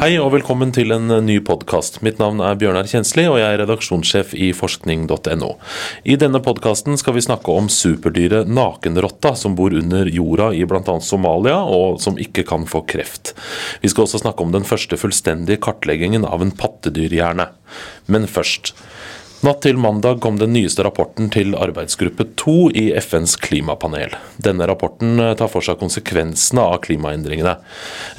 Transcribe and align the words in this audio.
Hei 0.00 0.14
og 0.16 0.30
velkommen 0.32 0.70
til 0.72 0.94
en 0.94 1.12
ny 1.26 1.34
podkast. 1.44 1.98
Mitt 2.00 2.16
navn 2.22 2.38
er 2.40 2.54
Bjørnar 2.56 2.86
Kjensli, 2.88 3.26
og 3.28 3.36
jeg 3.36 3.52
er 3.52 3.60
redaksjonssjef 3.60 4.30
i 4.32 4.46
forskning.no. 4.56 5.50
I 6.08 6.16
denne 6.16 6.40
podkasten 6.40 6.96
skal 6.96 7.18
vi 7.18 7.24
snakke 7.26 7.52
om 7.52 7.68
superdyret 7.68 8.48
nakenrotta 8.48 9.34
som 9.36 9.58
bor 9.58 9.76
under 9.76 10.08
jorda 10.08 10.48
i 10.56 10.64
bl.a. 10.64 10.96
Somalia, 11.04 11.58
og 11.68 12.00
som 12.00 12.16
ikke 12.16 12.46
kan 12.48 12.64
få 12.64 12.80
kreft. 12.88 13.34
Vi 13.84 13.92
skal 13.92 14.06
også 14.06 14.22
snakke 14.24 14.40
om 14.40 14.56
den 14.56 14.64
første 14.64 14.96
fullstendige 14.96 15.60
kartleggingen 15.68 16.24
av 16.24 16.40
en 16.46 16.54
pattedyrhjerne. 16.56 17.50
Men 18.08 18.24
først. 18.24 18.72
Natt 19.40 19.62
til 19.64 19.78
mandag 19.80 20.18
kom 20.20 20.36
den 20.36 20.50
nyeste 20.52 20.84
rapporten 20.84 21.30
til 21.32 21.54
arbeidsgruppe 21.56 22.26
2 22.36 22.54
i 22.76 22.82
FNs 23.00 23.38
klimapanel. 23.40 24.12
Denne 24.36 24.66
rapporten 24.68 25.14
eh, 25.16 25.32
tar 25.40 25.48
for 25.48 25.64
seg 25.64 25.78
konsekvensene 25.80 26.60
av 26.60 26.82
klimaendringene. 26.84 27.54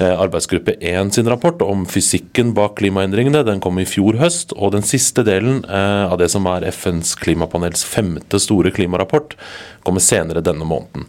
Eh, 0.02 0.10
arbeidsgruppe 0.10 0.74
1 0.80 1.14
sin 1.14 1.30
rapport 1.30 1.62
om 1.62 1.84
fysikken 1.86 2.50
bak 2.58 2.74
klimaendringene 2.80 3.44
den 3.46 3.62
kom 3.62 3.78
i 3.78 3.86
fjor 3.86 4.18
høst, 4.18 4.56
og 4.58 4.74
den 4.74 4.82
siste 4.82 5.22
delen 5.28 5.62
eh, 5.62 6.10
av 6.10 6.18
det 6.18 6.32
som 6.34 6.48
er 6.50 6.66
FNs 6.72 7.14
klimapanels 7.22 7.86
femte 7.86 8.42
store 8.42 8.74
klimarapport, 8.74 9.38
kommer 9.86 10.02
senere 10.02 10.42
denne 10.42 10.66
måneden. 10.66 11.06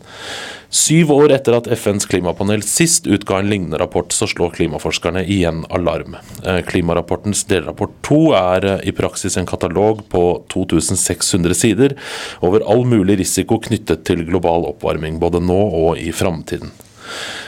Syv 0.73 1.12
år 1.13 1.30
etter 1.36 1.54
at 1.54 1.68
FNs 1.70 2.08
klimapanel 2.09 2.63
sist 2.66 3.05
utga 3.05 3.38
en 3.38 3.50
lignende 3.52 3.77
rapport, 3.77 4.09
så 4.09 4.26
slår 4.26 4.55
klimaforskerne 4.55 5.22
igjen 5.22 5.59
alarm. 5.70 6.16
Eh, 6.41 6.63
klimarapportens 6.66 7.44
delrapport 7.46 7.94
to 8.02 8.22
er 8.34 8.66
eh, 8.66 8.88
i 8.90 8.94
praksis 8.98 9.38
en 9.38 9.46
katalog 9.46 10.02
på 10.09 10.23
2600 10.49 11.59
sider 11.59 11.94
over 12.41 12.66
all 12.66 12.88
mulig 12.90 13.20
risiko 13.22 13.59
knyttet 13.62 14.02
til 14.09 14.26
global 14.26 14.66
oppvarming, 14.72 15.22
både 15.22 15.44
nå 15.46 15.59
og 15.84 16.02
i 16.02 16.09
framtiden. 16.09 16.74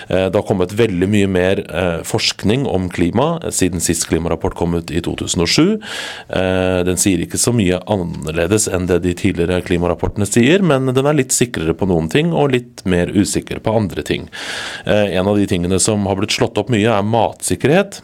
Eh, 0.08 0.28
det 0.30 0.38
har 0.38 0.46
kommet 0.48 0.74
veldig 0.78 1.10
mye 1.10 1.30
mer 1.32 1.62
eh, 1.66 2.02
forskning 2.06 2.66
om 2.70 2.90
klima 2.94 3.40
eh, 3.44 3.54
siden 3.56 3.84
sist 3.84 4.08
klimarapport 4.10 4.58
kom 4.58 4.76
ut 4.78 4.92
i 4.92 5.02
2007. 5.06 5.80
Den 6.86 7.00
sier 7.00 7.22
ikke 7.24 7.40
så 7.42 7.52
mye 7.56 7.80
annerledes 7.92 8.68
enn 8.72 8.88
det 8.90 9.02
de 9.06 9.14
tidligere 9.18 9.62
klimarapportene 9.66 10.28
sier, 10.30 10.64
men 10.66 10.92
den 10.94 11.08
er 11.08 11.18
litt 11.18 11.34
sikrere 11.36 11.76
på 11.78 11.88
noen 11.90 12.10
ting 12.12 12.34
og 12.34 12.54
litt 12.54 12.84
mer 12.90 13.12
usikker 13.14 13.62
på 13.64 13.74
andre 13.78 14.04
ting. 14.06 14.28
En 14.86 15.30
av 15.30 15.38
de 15.40 15.48
tingene 15.50 15.80
som 15.82 16.06
har 16.10 16.20
blitt 16.20 16.36
slått 16.36 16.60
opp 16.62 16.72
mye, 16.74 16.90
er 16.92 17.08
matsikkerhet. 17.08 18.02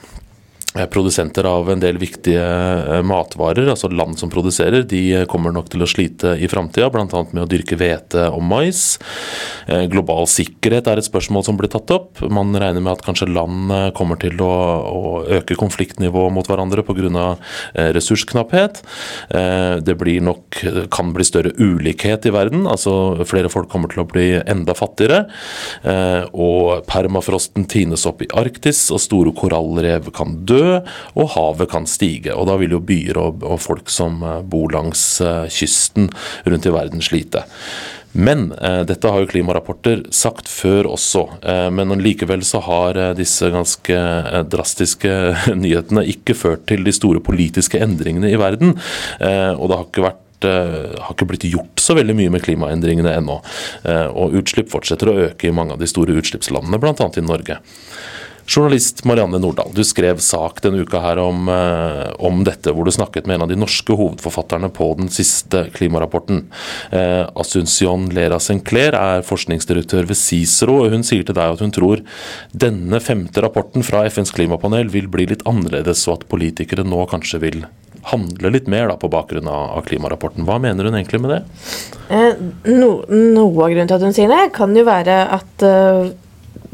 Eh, 0.76 0.86
produsenter 0.86 1.44
av 1.44 1.68
en 1.72 1.82
del 1.84 1.98
viktige 2.00 2.40
eh, 2.40 3.02
matvarer, 3.04 3.68
altså 3.74 3.90
land 3.92 4.16
som 4.20 4.30
produserer, 4.32 4.86
de 4.88 5.26
kommer 5.28 5.52
nok 5.52 5.68
til 5.74 5.84
å 5.84 5.88
slite 5.90 6.38
i 6.40 6.48
framtida, 6.48 6.88
bl.a. 6.94 7.24
med 7.34 7.42
å 7.44 7.48
dyrke 7.52 7.76
hvete 7.76 8.30
og 8.32 8.40
mais. 8.48 8.96
Eh, 9.68 9.84
global 9.92 10.30
sikkerhet 10.32 10.88
er 10.88 11.02
et 11.02 11.08
spørsmål 11.10 11.44
som 11.44 11.58
blir 11.60 11.68
tatt 11.74 11.92
opp. 11.92 12.22
Man 12.24 12.56
regner 12.56 12.80
med 12.80 12.94
at 12.94 13.04
kanskje 13.04 13.28
land 13.28 13.74
kommer 13.98 14.22
til 14.22 14.40
å, 14.40 14.54
å 14.88 15.12
øke 15.42 15.58
konfliktnivået 15.60 16.32
mot 16.32 16.48
hverandre 16.48 16.86
pga. 16.88 17.02
ressursknapphet. 17.96 18.80
Det 19.84 19.96
blir 19.98 20.22
nok, 20.24 20.60
kan 20.94 21.12
bli 21.16 21.26
større 21.26 21.52
ulikhet 21.58 22.26
i 22.30 22.34
verden, 22.34 22.68
altså 22.70 23.26
flere 23.28 23.50
folk 23.52 23.70
kommer 23.72 23.92
til 23.92 24.04
å 24.04 24.08
bli 24.08 24.28
enda 24.40 24.76
fattigere. 24.78 25.24
Og 26.32 26.86
permafrosten 26.90 27.66
tines 27.72 28.06
opp 28.10 28.22
i 28.24 28.30
Arktis, 28.38 28.84
og 28.94 29.02
store 29.02 29.34
korallrev 29.36 30.12
kan 30.16 30.38
dø 30.46 30.61
og 31.16 31.32
havet 31.36 31.72
kan 31.72 31.88
stige. 31.90 32.36
og 32.36 32.50
Da 32.50 32.58
vil 32.62 32.78
jo 32.78 32.84
byer 32.84 33.20
og, 33.22 33.46
og 33.48 33.62
folk 33.64 33.92
som 33.92 34.22
eh, 34.24 34.44
bor 34.44 34.72
langs 34.74 35.04
eh, 35.24 35.48
kysten 35.52 36.12
rundt 36.46 36.70
i 36.70 36.76
verden 36.76 37.04
slite. 37.06 37.46
Men 38.12 38.52
eh, 38.52 38.82
dette 38.88 39.08
har 39.08 39.24
jo 39.24 39.30
klimarapporter 39.32 40.04
sagt 40.16 40.50
før 40.52 40.90
også. 40.92 41.24
Eh, 41.48 41.68
men 41.74 41.94
likevel 42.04 42.44
så 42.48 42.62
har 42.66 43.00
eh, 43.00 43.14
disse 43.18 43.48
ganske 43.54 43.96
eh, 43.96 44.42
drastiske 44.52 45.14
nyhetene 45.64 46.04
ikke 46.16 46.36
ført 46.38 46.68
til 46.72 46.84
de 46.88 46.96
store 46.96 47.24
politiske 47.24 47.80
endringene 47.82 48.32
i 48.32 48.40
verden. 48.40 48.76
og 49.22 49.66
det 49.70 49.78
har 49.78 49.88
ikke 49.88 50.10
vært 50.10 50.28
har 50.42 51.12
ikke 51.14 51.28
blitt 51.30 51.44
gjort 51.46 51.78
så 51.84 51.94
veldig 51.94 52.16
mye 52.18 52.32
med 52.34 52.42
klimaendringene 52.42 53.12
ennå. 53.14 53.36
Og 54.18 54.38
utslipp 54.40 54.72
fortsetter 54.72 55.12
å 55.12 55.14
øke 55.28 55.46
i 55.46 55.54
mange 55.54 55.76
av 55.76 55.84
de 55.84 55.90
store 55.90 56.16
utslippslandene, 56.18 56.80
bl.a. 56.82 56.96
i 56.98 57.22
Norge. 57.22 57.60
Journalist 58.52 59.06
Marianne 59.08 59.40
Nordahl, 59.40 59.70
du 59.72 59.84
skrev 59.88 60.20
sak 60.20 60.58
denne 60.66 60.84
uka 60.84 61.00
her 61.00 61.20
om, 61.24 61.48
eh, 61.48 62.12
om, 62.20 62.42
dette, 62.44 62.74
hvor 62.76 62.84
du 62.84 62.92
snakket 62.92 63.28
med 63.28 63.38
en 63.38 63.46
av 63.46 63.48
de 63.48 63.56
norske 63.56 63.96
hovedforfatterne 63.96 64.68
på 64.76 64.90
den 65.00 65.08
siste 65.08 65.70
klimarapporten. 65.72 66.44
Eh, 66.92 67.30
Asuncion 67.40 68.10
Lera 68.12 68.42
Senkler 68.44 68.98
er 68.98 69.24
forskningsdirektør 69.24 70.10
ved 70.10 70.20
CICERO, 70.20 70.82
og 70.84 70.92
hun 70.92 71.08
sier 71.08 71.24
til 71.24 71.38
deg 71.38 71.56
at 71.56 71.64
hun 71.64 71.72
tror 71.72 72.04
denne 72.52 73.00
femte 73.00 73.40
rapporten 73.40 73.88
fra 73.88 74.04
FNs 74.10 74.36
klimapanel 74.36 74.92
vil 74.92 75.08
bli 75.08 75.30
litt 75.32 75.48
annerledes, 75.48 76.04
og 76.10 76.20
at 76.20 76.28
politikere 76.28 76.84
nå 76.84 77.06
kanskje 77.08 77.40
vil 77.40 77.64
handle 78.12 78.52
litt 78.52 78.68
mer 78.68 78.90
da, 78.90 78.98
på 79.00 79.08
bakgrunn 79.14 79.48
av, 79.48 79.80
klimarapporten. 79.88 80.44
Hva 80.44 80.58
mener 80.60 80.90
hun 80.90 80.98
egentlig 80.98 81.22
med 81.24 81.38
det? 81.38 81.42
Eh, 82.12 82.34
no, 82.68 82.92
noe 83.08 83.64
av 83.64 83.72
grunnen 83.72 83.88
til 83.88 83.96
at 83.96 84.06
hun 84.10 84.18
sier 84.18 84.32
det, 84.32 84.50
kan 84.58 84.76
jo 84.76 84.84
være 84.88 85.22
at 85.38 85.64
uh, 85.64 86.10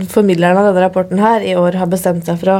formidleren 0.05 0.57
av 0.59 0.69
denne 0.69 0.83
rapporten 0.83 1.21
her 1.21 1.41
i 1.41 1.55
år 1.57 1.79
har 1.81 1.89
bestemt 1.89 2.27
seg 2.27 2.39
for 2.41 2.53
å 2.53 2.57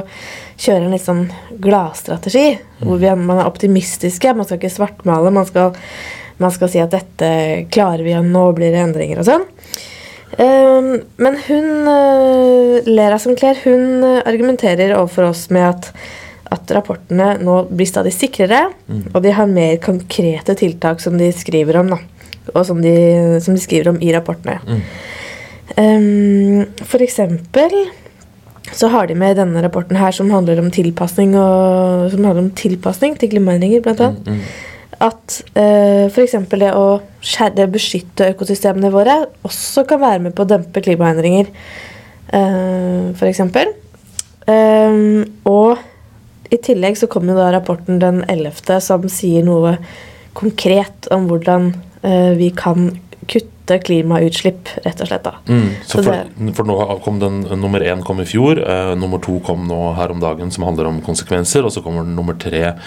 kjøre 0.57 0.87
en 0.87 0.95
litt 0.95 1.05
sånn 1.05 1.25
gladstrategi. 1.61 2.57
Hvor 2.81 3.01
vi, 3.01 3.11
man 3.19 3.41
er 3.41 3.49
optimistiske. 3.49 4.33
Man 4.33 4.47
skal 4.47 4.61
ikke 4.61 4.73
svartmale. 4.73 5.33
Man 5.33 5.45
skal, 5.49 5.75
man 6.41 6.53
skal 6.55 6.71
si 6.73 6.81
at 6.81 6.95
dette 6.95 7.29
klarer 7.73 8.05
vi, 8.05 8.15
og 8.17 8.25
nå 8.25 8.47
blir 8.57 8.73
det 8.73 8.81
endringer 8.87 9.21
og 9.21 9.29
sånn. 9.29 9.47
Um, 10.37 10.89
men 11.23 11.37
hun, 11.45 11.69
uh, 11.87 12.87
Lera 12.89 13.19
Sinclair, 13.21 13.59
hun 13.63 14.03
argumenterer 14.03 14.97
overfor 14.97 15.29
oss 15.29 15.45
med 15.53 15.69
at, 15.69 15.91
at 16.51 16.73
rapportene 16.75 17.35
nå 17.39 17.61
blir 17.69 17.87
stadig 17.87 18.11
sikrere, 18.15 18.65
mm. 18.89 19.05
og 19.13 19.21
de 19.23 19.33
har 19.37 19.49
mer 19.49 19.77
konkrete 19.83 20.57
tiltak 20.59 21.01
som 21.01 21.15
de 21.21 21.31
skriver 21.35 21.79
om. 21.79 21.93
Da, 21.93 22.01
og 22.53 22.65
som 22.67 22.81
de, 22.83 22.95
som 23.43 23.55
de 23.55 23.61
skriver 23.61 23.91
om 23.93 24.01
i 24.03 24.11
rapportene. 24.15 24.59
Mm. 24.67 24.83
Um, 25.75 26.63
for 26.87 27.03
eksempel 27.03 27.73
så 28.75 28.89
har 28.91 29.07
de 29.07 29.15
med 29.15 29.37
denne 29.39 29.61
rapporten 29.63 29.97
her 29.99 30.11
som 30.15 30.31
handler 30.31 30.59
om 30.61 30.71
tilpasning 30.73 31.35
og, 31.39 32.07
som 32.11 32.23
handler 32.23 32.45
om 32.45 32.55
tilpasning 32.57 33.15
til 33.19 33.31
klimaendringer, 33.31 33.83
blant 33.83 34.03
annet. 34.03 34.27
Mm, 34.27 34.39
mm. 34.39 34.97
At 35.07 35.37
uh, 35.55 36.07
f.eks. 36.09 36.35
det 36.57 36.71
å 36.73 36.87
skjære, 37.21 37.67
beskytte 37.71 38.31
økosystemene 38.33 38.91
våre 38.93 39.19
også 39.47 39.85
kan 39.87 40.01
være 40.01 40.23
med 40.25 40.35
på 40.35 40.43
å 40.45 40.49
dempe 40.49 40.83
klimaendringer. 40.83 41.51
Uh, 42.33 43.13
f.eks. 43.13 43.43
Um, 44.47 45.23
og 45.47 45.77
i 46.51 46.59
tillegg 46.63 46.97
så 46.99 47.09
kommer 47.11 47.37
da 47.37 47.51
rapporten 47.55 47.99
den 48.03 48.23
11. 48.27 48.79
som 48.83 49.07
sier 49.11 49.45
noe 49.47 49.75
konkret 50.37 51.09
om 51.13 51.27
hvordan 51.29 51.71
uh, 52.03 52.33
vi 52.39 52.51
kan 52.55 52.91
kutte 53.27 53.56
kutte 53.67 53.83
klimautslipp, 53.83 54.69
rett 54.83 55.01
og 55.01 55.07
slett. 55.07 55.23
da. 55.23 55.33
Mm, 55.47 55.69
så 55.85 56.03
for, 56.03 56.11
det, 56.11 56.53
for, 56.55 56.67
nå 56.67 56.99
kom 57.03 57.19
den, 57.19 57.41
Nummer 57.59 57.79
én 57.81 58.03
kom 58.03 58.21
i 58.21 58.25
fjor, 58.25 58.59
eh, 58.59 58.95
nummer 58.95 59.19
to 59.19 59.39
kom 59.39 59.67
nå 59.67 59.93
her 59.95 60.11
om 60.11 60.19
dagen, 60.19 60.51
som 60.51 60.63
handler 60.63 60.87
om 60.87 61.01
konsekvenser. 61.01 61.65
Og 61.65 61.71
så 61.71 61.81
kommer 61.81 62.03
den 62.03 62.15
nummer 62.15 62.37
tre, 62.39 62.77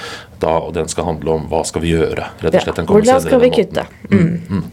da, 0.41 0.59
og 0.59 0.75
den 0.75 0.89
skal 0.89 1.05
handle 1.05 1.31
om 1.33 1.49
hva 1.51 1.65
skal 1.65 1.83
vi 1.83 1.93
gjøre. 1.93 2.31
rett 2.41 2.55
og 2.55 2.63
slett. 2.63 2.79
Ja, 2.79 2.85
hvordan 2.85 3.21
skal 3.21 3.41
vi 3.41 3.51
kutte? 3.51 3.87
Mm. 4.11 4.21
Mm, 4.21 4.41
mm. 4.49 4.65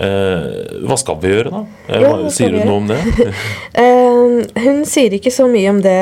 Eh, 0.00 0.86
hva 0.88 0.96
skal 0.96 1.20
vi 1.20 1.34
gjøre, 1.34 1.50
da? 1.52 1.64
Eh, 1.88 2.00
ja, 2.00 2.30
sier 2.32 2.56
hun 2.56 2.66
noe 2.66 2.78
om 2.80 2.88
det? 2.88 3.00
eh, 3.84 4.64
hun 4.64 4.84
sier 4.88 5.12
ikke 5.12 5.32
så 5.34 5.48
mye 5.50 5.68
om 5.70 5.82
det 5.84 6.00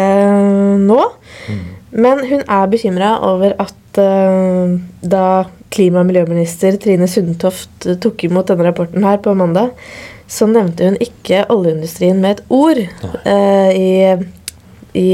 nå. 0.84 1.02
Mm. 1.48 1.66
Men 1.98 2.22
hun 2.28 2.44
er 2.44 2.70
bekymra 2.70 3.16
over 3.24 3.56
at 3.58 3.98
uh, 3.98 4.76
da 5.00 5.48
klima- 5.78 6.02
og 6.02 6.10
miljøminister 6.10 6.76
Trine 6.82 7.08
Sundtoft 7.10 7.86
tok 8.02 8.26
imot 8.26 8.50
denne 8.50 8.66
rapporten 8.66 9.06
her 9.06 9.20
på 9.22 9.34
mandag, 9.38 9.70
så 10.28 10.48
nevnte 10.50 10.90
hun 10.90 10.98
ikke 11.00 11.46
oljeindustrien 11.54 12.18
med 12.20 12.36
et 12.36 12.52
ord 12.52 12.80
eh, 12.82 13.70
i, 13.78 13.92
i, 14.98 15.08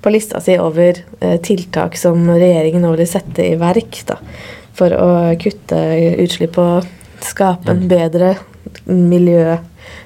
på 0.00 0.14
lista 0.14 0.40
si 0.40 0.56
over 0.62 1.02
eh, 1.20 1.36
tiltak 1.44 1.98
som 2.00 2.24
regjeringen 2.30 2.86
nå 2.86 2.94
vil 2.96 3.10
sette 3.10 3.44
i 3.44 3.58
verk 3.60 4.00
da, 4.08 4.16
for 4.78 4.94
å 4.96 5.10
kutte 5.42 5.82
utslipp 6.22 6.56
og 6.62 6.88
skape 7.22 7.74
en 7.74 7.84
mm. 7.84 7.90
bedre 7.90 8.32
miljø 8.88 9.58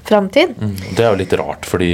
framtid. 0.06 0.54
Mm. 0.60 0.74
Det 0.96 1.04
er 1.04 1.10
jo 1.10 1.20
litt 1.20 1.36
rart, 1.40 1.66
fordi 1.68 1.90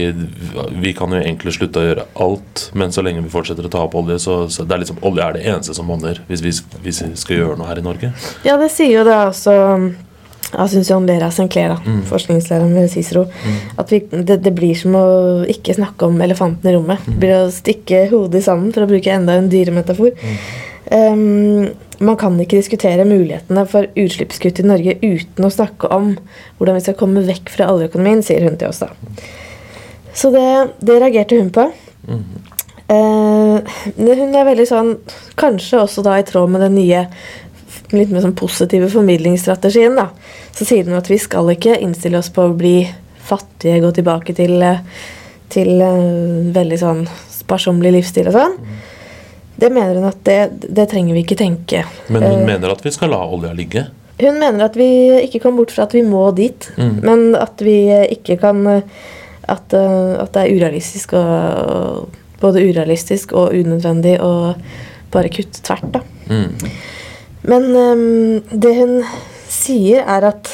vi 0.82 0.92
kan 0.96 1.12
jo 1.14 1.20
egentlig 1.20 1.56
slutte 1.56 1.80
å 1.80 1.88
gjøre 1.88 2.06
alt, 2.24 2.68
men 2.78 2.94
så 2.94 3.04
lenge 3.04 3.24
vi 3.24 3.32
fortsetter 3.32 3.66
å 3.68 3.72
ta 3.72 3.84
opp 3.86 3.96
olje, 3.98 4.18
så, 4.22 4.38
så 4.52 4.66
det 4.68 4.76
er 4.76 4.84
liksom, 4.84 5.02
olje 5.08 5.26
er 5.26 5.36
det 5.36 5.44
eneste 5.48 5.76
som 5.76 5.88
monner 5.88 6.20
hvis, 6.28 6.44
hvis, 6.44 6.62
hvis, 6.84 7.02
vi 7.06 7.20
skal 7.20 7.40
gjøre 7.40 7.58
noe 7.60 7.70
her 7.70 7.82
i 7.82 7.86
Norge. 7.86 8.12
Ja, 8.46 8.58
det 8.60 8.72
sier 8.74 8.92
jo 8.98 9.04
det 9.08 9.18
også 9.32 9.58
Asuncion 10.52 11.06
Lera 11.08 11.30
Sinclair, 11.32 11.78
mm. 11.86 12.02
forskningslæreren 12.10 12.74
ved 12.76 12.90
Cicero. 12.92 13.24
Mm. 13.24 13.54
At 13.80 13.92
vi, 13.92 14.02
det, 14.12 14.36
det, 14.44 14.52
blir 14.56 14.76
som 14.76 14.96
å 14.98 15.06
ikke 15.48 15.76
snakke 15.78 16.08
om 16.08 16.20
elefanten 16.20 16.68
i 16.68 16.74
rommet. 16.76 17.06
Det 17.06 17.16
blir 17.22 17.38
å 17.38 17.54
stikke 17.54 18.04
hodet 18.10 18.42
i 18.42 18.44
sanden, 18.44 18.74
for 18.74 18.84
å 18.84 18.90
bruke 18.90 19.14
enda 19.14 19.38
en 19.38 19.48
dyremetafor. 19.52 20.12
Mm. 20.12 20.36
Ehm, 20.94 21.72
man 22.02 22.18
kan 22.20 22.38
ikke 22.40 22.58
diskutere 22.58 23.06
mulighetene 23.08 23.64
for 23.70 23.88
utslippskutt 23.98 24.60
i 24.62 24.66
Norge 24.66 24.96
uten 25.02 25.46
å 25.46 25.52
snakke 25.52 25.90
om 25.94 26.14
hvordan 26.58 26.78
vi 26.78 26.84
skal 26.86 26.98
komme 26.98 27.24
vekk 27.26 27.52
fra 27.52 27.70
oljeøkonomien, 27.72 28.24
sier 28.26 28.44
hun 28.46 28.58
til 28.60 28.72
oss 28.72 28.82
da. 28.82 28.90
Så 30.14 30.32
det, 30.34 30.48
det 30.84 30.98
reagerte 31.00 31.38
hun 31.38 31.52
på. 31.54 31.68
Eh, 32.92 33.76
hun 33.96 34.34
er 34.36 34.44
veldig 34.44 34.64
sånn 34.68 34.88
Kanskje 35.38 35.78
også 35.80 36.02
da 36.04 36.18
i 36.18 36.24
tråd 36.26 36.50
med 36.52 36.64
den 36.64 36.74
nye 36.76 37.04
litt 37.92 38.10
mer 38.12 38.24
sånn 38.24 38.36
positive 38.36 38.88
formidlingsstrategien. 38.92 39.96
da 39.96 40.08
Så 40.56 40.66
sier 40.68 40.88
hun 40.88 40.98
at 40.98 41.10
vi 41.10 41.18
skal 41.20 41.50
ikke 41.54 41.78
innstille 41.80 42.20
oss 42.20 42.32
på 42.32 42.48
å 42.48 42.56
bli 42.56 42.82
fattige, 43.22 43.80
gå 43.84 43.92
tilbake 43.94 44.34
til, 44.36 44.64
til 45.52 45.70
uh, 45.78 46.52
veldig 46.56 46.78
sånn 46.80 47.04
sparsommelig 47.30 47.92
livsstil 47.98 48.30
og 48.32 48.36
sånn. 48.36 48.56
Det 49.62 49.70
mener 49.70 49.94
hun 50.00 50.08
at 50.10 50.22
det, 50.26 50.38
det 50.74 50.88
trenger 50.90 51.14
vi 51.14 51.22
ikke 51.22 51.38
tenke. 51.38 51.84
Men 52.10 52.24
hun 52.26 52.40
uh, 52.42 52.46
mener 52.48 52.72
at 52.74 52.82
vi 52.82 52.90
skal 52.94 53.12
la 53.14 53.20
olja 53.22 53.52
ligge. 53.54 53.86
hun 54.22 54.38
mener 54.38 54.64
at 54.66 54.76
vi 54.76 54.88
ikke 55.22 55.40
kommer 55.42 55.62
bort 55.62 55.72
fra 55.74 55.86
at 55.86 55.94
vi 55.94 56.02
må 56.06 56.24
dit, 56.36 56.68
Mm. 56.76 56.98
men 57.02 57.34
at 57.38 57.62
vi 57.62 57.76
ikke 58.10 58.36
kan 58.42 58.82
At, 59.42 59.72
eh, 59.74 60.12
at 60.22 60.32
det 60.32 60.42
er 60.42 60.52
urealistisk 60.54 61.12
og 61.18 62.08
Både 62.40 62.62
urealistisk 62.62 63.32
og 63.38 63.52
unødvendig 63.54 64.16
å 64.22 64.54
bare 65.12 65.28
kutte 65.30 65.60
tvert, 65.62 65.92
da. 65.94 66.00
Mm. 66.30 66.70
Men 67.42 67.66
um, 67.76 68.42
det 68.50 68.72
hun 68.78 68.96
sier, 69.50 70.02
er 70.02 70.26
at, 70.30 70.50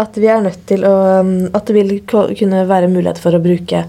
at 0.00 0.16
vi 0.16 0.28
er 0.32 0.40
nødt 0.44 0.62
til 0.68 0.84
å 0.88 0.94
ehm, 1.18 1.34
At 1.52 1.66
det 1.68 1.76
vil 1.76 1.92
kunne 2.08 2.62
være 2.68 2.88
mulighet 2.92 3.20
for 3.20 3.36
å 3.36 3.42
bruke 3.42 3.84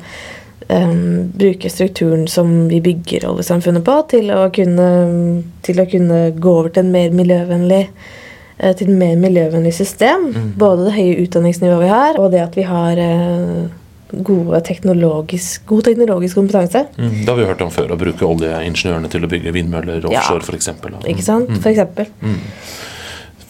ehm, 0.72 1.30
bruke 1.38 1.70
strukturen 1.70 2.28
som 2.32 2.68
vi 2.72 2.82
bygger 2.84 3.28
oljesamfunnet 3.30 3.86
på, 3.88 3.98
til 4.16 4.32
å 4.36 4.46
kunne, 4.56 4.88
til 5.66 5.84
å 5.84 5.88
kunne 5.92 6.24
gå 6.38 6.56
over 6.64 6.74
til 6.74 6.86
en 6.86 6.96
mer 6.96 7.14
miljøvennlig 7.16 7.84
eh, 7.86 8.74
til 8.80 8.90
et 8.90 8.98
mer 9.04 9.20
miljøvennlig 9.22 9.76
system. 9.78 10.32
Mm. 10.32 10.50
Både 10.62 10.88
det 10.88 10.98
høye 10.98 11.22
utdanningsnivået 11.28 11.86
vi 11.86 11.94
har, 11.94 12.20
og 12.22 12.34
det 12.34 12.44
at 12.48 12.58
vi 12.60 12.68
har 12.68 13.06
gode 14.12 14.60
teknologisk, 14.68 15.66
god 15.66 15.86
teknologisk 15.88 16.36
kompetanse. 16.36 16.86
Mm. 16.98 17.12
Det 17.22 17.30
har 17.30 17.40
vi 17.40 17.46
hørt 17.48 17.62
om 17.64 17.72
før, 17.72 17.94
å 17.96 18.00
bruke 18.00 18.28
oljeingeniørene 18.28 19.12
til 19.12 19.26
å 19.26 19.32
bygge 19.32 19.54
vindmøller 19.56 20.04
Ja. 20.12 20.20
offshore 20.20 20.42
Mm. 20.44 21.08
Ikke 21.08 21.24
sant? 21.24 21.52
For 21.62 21.70
eksempel. 21.72 22.08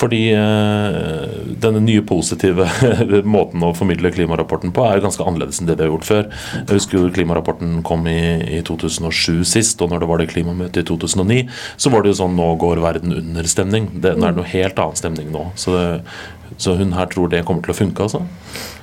Fordi 0.02 0.22
eh, 0.34 1.26
denne 1.62 1.82
nye 1.86 2.02
positive 2.08 2.66
måten 3.36 3.64
å 3.66 3.74
formidle 3.78 4.12
klimarapporten 4.14 4.74
på 4.76 4.86
er 4.88 5.04
ganske 5.04 5.26
annerledes 5.26 5.62
enn 5.62 5.70
det 5.70 5.78
vi 5.78 5.86
har 5.86 5.92
gjort 5.94 6.08
før. 6.08 6.30
Jeg 6.64 6.80
husker 6.80 6.98
jo 6.98 7.12
klimarapporten 7.14 7.80
kom 7.88 8.08
i, 8.10 8.20
i 8.58 8.62
2007 8.68 9.44
sist, 9.48 9.82
og 9.82 9.94
når 9.94 10.04
det 10.04 10.12
var 10.12 10.22
det 10.22 10.30
klimamøtet 10.34 10.84
i 10.84 10.88
2009, 10.90 11.42
så 11.78 11.94
var 11.94 12.04
det 12.04 12.14
jo 12.14 12.20
sånn 12.24 12.38
nå 12.38 12.50
går 12.62 12.82
verden 12.84 13.16
under-stemning. 13.22 13.90
Det 14.02 14.12
det 14.22 14.28
er 14.28 14.38
noe 14.38 14.52
helt 14.54 14.80
annen 14.82 15.00
stemning 15.00 15.32
nå. 15.34 15.48
Så, 15.60 15.76
det, 15.78 16.56
så 16.62 16.76
hun 16.80 16.94
her 16.98 17.10
tror 17.12 17.32
det 17.32 17.46
kommer 17.48 17.66
til 17.66 17.74
å 17.74 17.80
funke, 17.82 18.08
altså. 18.08 18.26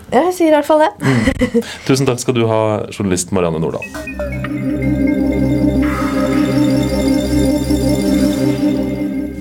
Ja, 0.08 0.22
jeg 0.30 0.36
sier 0.38 0.52
i 0.52 0.56
hvert 0.56 0.68
fall 0.68 0.86
det. 0.86 1.62
Tusen 1.88 2.08
takk 2.08 2.22
skal 2.22 2.38
du 2.38 2.46
ha, 2.48 2.60
journalist 2.94 3.34
Marianne 3.36 3.60
Nordahl. 3.60 5.27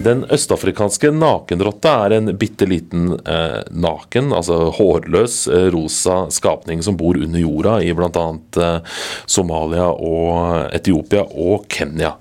Den 0.08 0.24
østafrikanske 0.32 1.10
nakenrotta 1.12 1.92
er 2.06 2.14
en 2.16 2.32
bitte 2.40 2.64
liten 2.70 3.10
eh, 3.28 3.60
naken, 3.76 4.32
altså 4.38 4.70
hårløs, 4.78 5.36
eh, 5.52 5.68
rosa 5.74 6.22
skapning 6.32 6.80
som 6.86 6.96
bor 7.00 7.20
under 7.20 7.42
jorda 7.42 7.74
i 7.84 7.92
bl.a. 7.98 8.26
Eh, 8.64 9.02
Somalia 9.28 9.90
og 9.92 10.72
Etiopia 10.78 11.26
og 11.28 11.68
Kenya. 11.74 12.14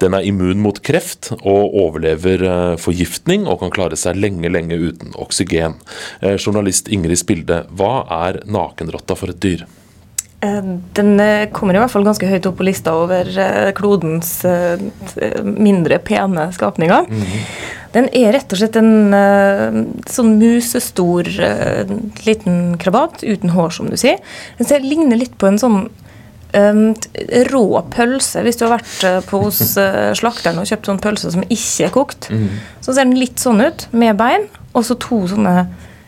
Den 0.00 0.16
er 0.16 0.24
immun 0.24 0.64
mot 0.64 0.80
kreft 0.86 1.34
og 1.36 1.76
overlever 1.76 2.46
eh, 2.48 2.74
forgiftning 2.80 3.44
og 3.44 3.60
kan 3.60 3.74
klare 3.74 4.00
seg 4.00 4.16
lenge, 4.16 4.48
lenge 4.48 4.80
uten 4.88 5.12
oksygen. 5.20 5.76
Eh, 6.22 6.38
journalist 6.40 6.88
Ingrid 6.88 7.20
Spilde, 7.20 7.66
hva 7.76 8.06
er 8.24 8.46
nakenrotta 8.48 9.18
for 9.18 9.34
et 9.34 9.44
dyr? 9.44 9.68
Eh, 10.46 10.62
Den 10.92 11.20
eh, 11.20 11.48
kommer 11.52 11.74
i 11.76 11.80
hvert 11.80 11.92
fall 11.92 12.06
ganske 12.06 12.28
høyt 12.28 12.46
opp 12.48 12.58
på 12.60 12.66
lista 12.66 12.94
over 12.96 13.28
eh, 13.28 13.72
klodens 13.76 14.38
mindre 15.42 15.98
pene 16.04 16.48
skapninger. 16.54 17.10
Den 17.96 18.08
er 18.16 18.34
rett 18.34 18.52
og 18.52 18.60
slett 18.60 18.76
en 18.76 19.14
sånn 20.10 20.34
musestor 20.36 21.28
liten 22.26 22.74
krabat 22.82 23.22
uten 23.24 23.54
hår, 23.54 23.70
som 23.72 23.88
du 23.88 23.96
sier. 23.96 24.18
Den 24.58 24.68
ser, 24.68 24.84
ligner 24.84 25.16
litt 25.16 25.38
på 25.40 25.48
en 25.48 25.56
sånn 25.60 25.78
rå 26.52 27.64
pølse. 27.94 28.42
Hvis 28.44 28.60
du 28.60 28.66
har 28.66 28.74
vært 28.76 29.24
på 29.30 29.40
hos 29.46 29.62
slakteren 30.20 30.60
og 30.60 30.68
kjøpt 30.68 30.90
sånn 30.90 31.00
pølse 31.06 31.32
som 31.32 31.46
ikke 31.46 31.88
er 31.88 31.94
kokt, 31.94 32.28
så 32.84 32.92
ser 32.92 33.08
den 33.08 33.16
litt 33.20 33.40
sånn 33.40 33.64
ut, 33.64 33.88
med 33.96 34.18
bein, 34.20 34.44
og 34.76 34.84
så 34.84 34.98
to 35.00 35.22
sånne, 35.32 35.56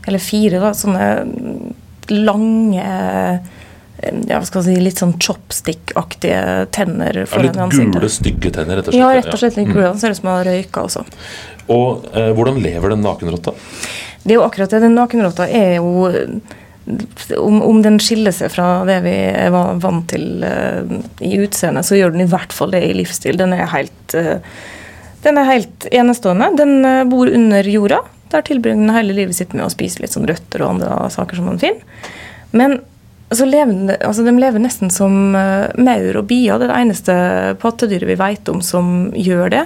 eller 0.05 0.25
fire 0.29 0.61
da, 0.61 0.75
sånne 0.77 1.09
lange 2.13 2.85
ja, 4.03 4.39
hva 4.39 4.45
skal 4.47 4.65
si, 4.67 4.77
litt 4.83 5.01
sånn 5.01 5.17
chopstick-aktige 5.19 6.69
tenner 6.75 7.25
Er 7.25 7.31
foran 7.31 7.73
litt 7.75 7.97
gule, 7.97 8.11
stygge 8.13 8.53
tenner, 8.55 8.79
rett 8.79 8.91
og 8.91 8.95
slett. 8.95 9.03
Ja, 9.03 9.11
rett 9.17 9.33
og 9.33 9.43
slett 9.43 9.59
litt 9.59 9.73
gule. 9.73 9.89
Den 9.89 9.99
ser 10.03 10.15
ut 10.15 10.21
som 10.21 10.31
den 10.31 10.37
har 10.37 10.49
røyka 10.49 10.85
også. 10.87 11.05
Og 11.75 12.07
eh, 12.15 12.31
hvordan 12.37 12.63
lever 12.63 12.95
den 12.95 13.03
nakenrotta? 13.05 13.57
Det 14.23 14.35
er 14.35 14.39
jo 14.39 14.47
akkurat 14.47 14.73
det. 14.73 14.83
Den 14.85 14.97
nakenrotta 14.99 15.49
er 15.51 15.79
jo 15.81 16.09
om, 17.37 17.63
om 17.63 17.83
den 17.83 17.99
skiller 18.01 18.33
seg 18.35 18.53
fra 18.55 18.67
det 18.89 18.99
vi 19.05 19.15
er 19.29 19.53
vant 19.53 20.07
til 20.11 20.45
eh, 20.47 20.99
i 21.25 21.35
utseende, 21.43 21.83
så 21.85 21.99
gjør 21.99 22.15
den 22.15 22.25
i 22.25 22.31
hvert 22.31 22.55
fall 22.55 22.73
det 22.73 22.83
i 22.87 22.95
livsstil. 22.97 23.39
Den 23.41 23.55
er 23.57 23.69
helt, 23.73 24.15
eh, 24.17 24.41
den 25.25 25.41
er 25.41 25.51
helt 25.51 25.89
enestående. 25.93 26.53
Den 26.59 26.79
eh, 26.89 27.03
bor 27.09 27.29
under 27.29 27.69
jorda. 27.69 28.01
Der 28.33 28.45
tilbringer 28.45 28.87
den 28.87 28.97
hele 28.97 29.17
livet 29.17 29.37
sitt 29.37 29.55
med 29.57 29.67
å 29.67 29.73
spise 29.73 30.03
litt 30.03 30.15
sånn 30.15 30.29
røtter 30.29 30.65
og 30.65 30.77
andre 30.77 31.11
saker 31.13 31.41
som 31.41 31.49
man 31.49 31.61
finner. 31.61 32.09
Men 32.57 32.81
så 33.35 33.45
levende, 33.45 33.99
altså 34.05 34.25
de 34.25 34.33
lever 34.39 34.63
nesten 34.63 34.93
som 34.93 35.35
uh, 35.37 35.69
maur 35.77 36.21
og 36.23 36.29
bier. 36.31 36.57
Det 36.57 36.69
er 36.69 36.73
det 36.73 36.81
eneste 36.81 37.17
pattedyret 37.61 38.09
vi 38.09 38.17
vet 38.21 38.49
om 38.53 38.63
som 38.65 39.11
gjør 39.13 39.53
det. 39.53 39.65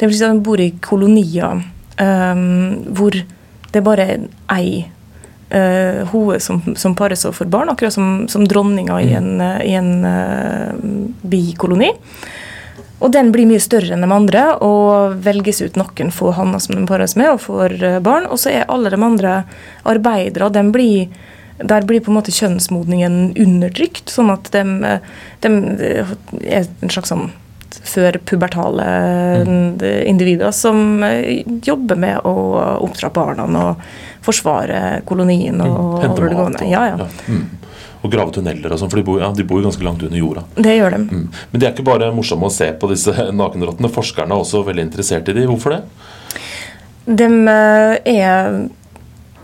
Det 0.00 0.10
si 0.12 0.24
at 0.24 0.34
de 0.34 0.44
bor 0.44 0.60
i 0.60 0.72
kolonier 0.82 1.62
um, 2.00 2.42
hvor 2.96 3.14
det 3.72 3.84
bare 3.84 4.08
er 4.10 4.26
ei 4.56 4.70
uh, 5.54 6.02
hode 6.10 6.40
som, 6.42 6.62
som 6.74 6.96
parer 6.98 7.18
seg 7.18 7.36
for 7.36 7.48
barn, 7.50 7.70
akkurat 7.72 7.94
som, 7.94 8.26
som 8.32 8.46
dronninga 8.48 8.98
i 9.04 9.14
en, 9.16 9.30
uh, 9.40 9.60
i 9.62 9.76
en 9.78 9.92
uh, 10.02 10.74
bikoloni. 11.22 11.92
Og 12.96 13.12
den 13.12 13.28
blir 13.32 13.48
mye 13.48 13.60
større 13.60 13.92
enn 13.92 14.04
de 14.04 14.08
andre 14.12 14.42
og 14.64 15.18
velges 15.24 15.60
ut 15.60 15.76
noen 15.76 16.12
få 16.14 16.32
hanner 16.36 16.62
som 16.64 16.78
de 16.78 16.86
pares 16.88 17.12
med 17.18 17.28
og 17.34 17.42
får 17.44 17.74
eh, 17.84 17.98
barn. 18.00 18.28
Og 18.32 18.40
så 18.40 18.54
er 18.54 18.70
alle 18.72 18.92
de 18.92 18.96
andre 18.96 19.42
arbeidere 19.84 20.48
de 20.54 20.62
blir, 20.72 21.10
Der 21.58 21.86
blir 21.88 22.02
på 22.04 22.10
en 22.12 22.18
måte 22.18 22.34
kjønnsmodningen 22.36 23.34
undertrykt, 23.40 24.10
sånn 24.12 24.30
at 24.34 24.50
de, 24.52 24.62
de 25.40 25.52
er 26.44 26.66
en 26.68 26.92
slags 26.92 27.12
sånn 27.14 27.30
førpubertale 27.86 28.84
individer 30.08 30.50
som 30.54 31.02
eh, 31.04 31.42
jobber 31.64 31.98
med 32.00 32.24
å 32.26 32.32
oppdra 32.84 33.10
barna 33.14 33.46
og 33.46 33.82
forsvare 34.26 35.02
kolonien 35.06 35.60
og 35.62 36.00
Hente 36.02 36.16
holde 36.16 36.30
det 36.32 36.38
gående. 36.40 36.62
og, 36.64 36.70
Ja, 36.70 36.86
ja. 36.92 37.08
Mm. 37.28 37.44
og 38.02 38.12
grave 38.12 38.34
tunneler 38.34 38.72
og 38.72 38.80
sånn, 38.80 38.90
for 38.90 39.00
de 39.00 39.06
bor, 39.06 39.20
ja, 39.22 39.30
de 39.34 39.46
bor 39.46 39.62
ganske 39.62 39.84
langt 39.86 40.02
under 40.02 40.18
jorda. 40.18 40.44
Det 40.56 40.76
gjør 40.76 40.96
de. 40.96 41.02
Mm. 41.04 41.28
Men 41.52 41.60
de 41.62 41.66
er 41.66 41.74
ikke 41.74 41.86
bare 41.86 42.10
morsomme 42.14 42.48
å 42.48 42.54
se 42.54 42.70
på 42.78 42.90
disse 42.90 43.14
nakenrottene. 43.40 43.92
Forskerne 43.92 44.34
er 44.34 44.44
også 44.44 44.64
veldig 44.66 44.86
interessert 44.88 45.28
i 45.30 45.36
de. 45.36 45.46
Hvorfor 45.50 45.76
det? 45.76 45.82
De 47.06 47.30
eh, 47.52 48.16
er 48.16 48.60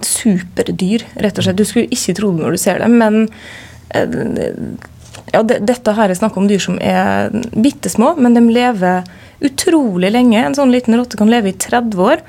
superdyr, 0.09 1.05
rett 1.25 1.39
og 1.39 1.47
slett. 1.47 1.59
Du 1.59 1.67
skulle 1.69 1.91
ikke 1.93 2.17
tro 2.19 2.33
det 2.33 2.45
når 2.45 2.57
du 2.57 2.63
ser 2.63 2.83
dem, 2.83 2.99
men 3.01 3.27
eh, 3.95 4.17
ja, 5.33 5.43
det, 5.47 5.63
dette 5.69 5.95
her 5.97 6.13
er 6.13 6.19
snakk 6.19 6.37
om 6.41 6.49
dyr 6.51 6.63
som 6.63 6.79
er 6.83 7.33
bitte 7.53 7.93
små, 7.93 8.15
men 8.21 8.37
de 8.37 8.45
lever 8.53 9.07
utrolig 9.43 10.13
lenge. 10.15 10.41
En 10.41 10.57
sånn 10.57 10.73
liten 10.75 10.97
rotte 10.99 11.19
kan 11.19 11.31
leve 11.31 11.51
i 11.51 11.57
30 11.59 12.03
år. 12.03 12.23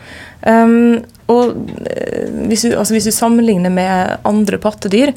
Um, 0.44 1.04
og 1.32 1.54
eh, 1.88 2.30
hvis 2.50 2.66
du, 2.66 2.74
altså 2.76 2.96
hvis 2.98 3.08
du 3.08 3.14
sammenligner 3.16 3.72
med 3.74 4.18
andre 4.28 4.60
pattedyr, 4.62 5.14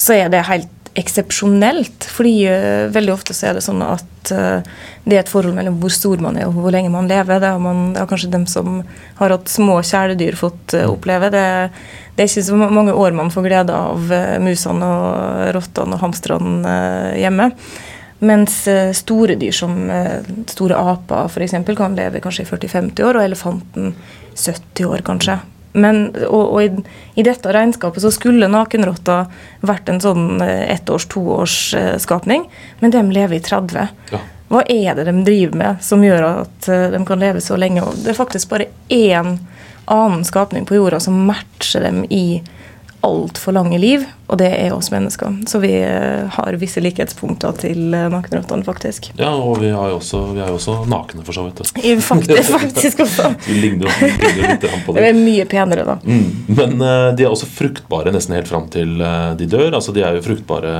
så 0.00 0.16
er 0.16 0.30
det 0.32 0.46
helt 0.48 0.70
eksepsjonelt. 0.98 2.06
Fordi 2.10 2.34
uh, 2.48 2.88
veldig 2.92 3.14
ofte 3.14 3.34
så 3.36 3.50
er 3.50 3.58
det 3.58 3.64
sånn 3.64 3.82
at 3.84 4.32
uh, 4.34 4.62
det 5.04 5.16
er 5.16 5.22
et 5.22 5.30
forhold 5.30 5.56
mellom 5.56 5.78
hvor 5.82 5.92
stor 5.94 6.22
man 6.22 6.38
er 6.38 6.48
og 6.48 6.58
hvor 6.58 6.74
lenge 6.74 6.92
man 6.92 7.10
lever. 7.10 7.40
Det 7.42 7.52
har, 7.52 7.60
man, 7.62 7.92
det 7.94 8.02
har 8.02 8.10
kanskje 8.10 8.32
dem 8.32 8.46
som 8.50 8.80
har 9.20 9.34
hatt 9.36 9.50
små 9.50 9.80
kjæledyr 9.86 10.38
fått 10.38 10.76
uh, 10.78 10.88
oppleve. 10.90 11.30
Det, 11.34 11.44
det 12.16 12.24
er 12.24 12.32
ikke 12.32 12.48
så 12.48 12.58
mange 12.60 12.96
år 12.96 13.16
man 13.16 13.32
får 13.32 13.46
glede 13.46 13.76
av 13.76 14.10
musene 14.42 14.90
og 14.96 15.54
rottene 15.56 15.96
og 15.96 16.02
hamstrene 16.02 16.74
eh, 16.74 17.20
hjemme. 17.22 17.46
Mens 18.20 18.58
store 18.98 19.38
dyr 19.40 19.54
som 19.56 19.78
store 20.50 20.76
aper 20.76 21.46
eksempel, 21.46 21.78
kan 21.78 21.96
leve 21.96 22.20
kanskje 22.20 22.44
i 22.44 22.50
40-50 22.50 23.06
år, 23.06 23.16
og 23.16 23.24
elefanten 23.24 23.94
70 24.36 24.90
år 24.90 25.06
kanskje. 25.06 25.38
Men, 25.72 26.08
og, 26.26 26.54
og 26.54 26.62
i, 26.64 26.70
i 27.20 27.24
dette 27.26 27.52
regnskapet 27.54 28.02
så 28.02 28.10
skulle 28.14 28.50
nakenrotta 28.50 29.22
vært 29.66 29.90
en 29.92 30.00
sånn 30.02 30.42
eh, 30.42 30.66
ettårs-, 30.74 31.06
toårsskapning, 31.12 32.46
eh, 32.46 32.76
men 32.82 32.94
de 32.94 33.04
lever 33.14 33.38
i 33.38 33.44
30. 33.46 33.92
Ja. 34.10 34.22
hva 34.50 34.64
er 34.66 34.98
det 34.98 35.06
de 35.06 35.14
driver 35.26 35.60
med 35.60 35.84
som 35.86 36.02
gjør 36.02 36.26
at 36.30 36.70
eh, 36.70 36.88
de 36.90 37.02
kan 37.06 37.22
leve 37.22 37.42
så 37.44 37.58
lenge? 37.60 37.84
Og 37.86 38.02
det 38.02 38.14
er 38.14 38.18
faktisk 38.18 38.50
bare 38.50 38.70
én 38.90 39.36
annen 39.90 40.24
skapning 40.26 40.66
på 40.66 40.78
jorda 40.78 41.00
som 41.02 41.22
matcher 41.26 41.86
dem 41.86 42.02
i 42.10 42.42
altfor 43.06 43.54
lange 43.56 43.78
liv, 43.78 44.04
og 44.30 44.38
det 44.38 44.48
er 44.54 44.70
oss 44.74 44.92
mennesker. 44.94 45.40
Så 45.50 45.58
vi 45.62 45.72
eh, 45.82 46.26
har 46.36 46.56
visse 46.60 46.78
likhetspunkter 46.82 47.56
til 47.58 47.94
eh, 47.96 48.06
nakenrottene, 48.12 48.62
faktisk. 48.66 49.08
Ja, 49.18 49.32
og 49.34 49.58
vi, 49.58 49.72
har 49.74 49.90
jo 49.90 49.96
også, 49.98 50.20
vi 50.36 50.42
er 50.44 50.52
jo 50.52 50.58
også 50.60 50.76
nakne, 50.90 51.24
for 51.26 51.34
så 51.34 51.48
vidt. 51.48 51.62
I 51.82 51.96
faktisk, 52.10 52.52
faktisk 52.60 53.02
også. 53.06 53.32
vi 53.48 53.56
ligner 53.58 53.88
jo, 53.90 54.10
ligner 54.12 54.52
litt 54.54 54.66
på 54.86 54.94
Det 54.94 55.02
Vi 55.02 55.08
er 55.10 55.18
mye 55.18 55.46
penere, 55.50 55.86
da. 55.88 55.96
Mm. 56.04 56.28
Men 56.46 56.76
uh, 56.78 57.08
de 57.18 57.26
er 57.26 57.32
også 57.32 57.48
fruktbare 57.50 58.12
nesten 58.14 58.36
helt 58.38 58.50
fram 58.50 58.68
til 58.70 58.94
uh, 59.02 59.32
de 59.38 59.48
dør. 59.50 59.72
Altså 59.80 59.94
De 59.96 60.04
er 60.06 60.18
jo 60.20 60.22
fruktbare 60.28 60.76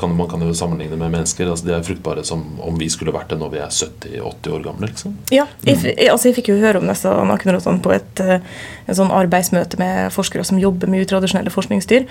kan, 0.00 0.16
Man 0.18 0.28
kan 0.32 0.42
jo 0.42 0.50
sammenligne 0.56 0.98
med 0.98 1.14
mennesker. 1.14 1.46
Altså 1.52 1.68
De 1.70 1.76
er 1.76 1.86
fruktbare 1.86 2.24
som 2.26 2.42
om 2.66 2.74
vi 2.80 2.90
skulle 2.90 3.14
vært 3.14 3.30
det 3.30 3.38
når 3.40 3.54
vi 3.54 3.62
er 3.62 3.70
70-80 3.70 4.56
år 4.56 4.66
gamle. 4.66 4.90
liksom 4.90 5.14
Ja, 5.30 5.46
jeg, 5.66 5.78
jeg- 5.86 6.10
altså 6.10 6.30
jeg 6.30 6.40
fikk 6.40 6.50
jo 6.50 6.58
høre 6.58 6.82
om 6.82 6.90
disse 6.90 7.14
nakenrottene 7.30 7.82
på 7.86 7.94
et, 7.94 8.24
uh, 8.26 8.40
en 8.90 8.98
sånn 8.98 9.14
arbeidsmøte 9.14 9.78
med 9.78 10.10
forskere 10.14 10.42
som 10.48 10.58
jobber 10.58 10.90
med 10.90 11.06
utradisjonelle 11.06 11.54
forskningsdyr. 11.54 12.06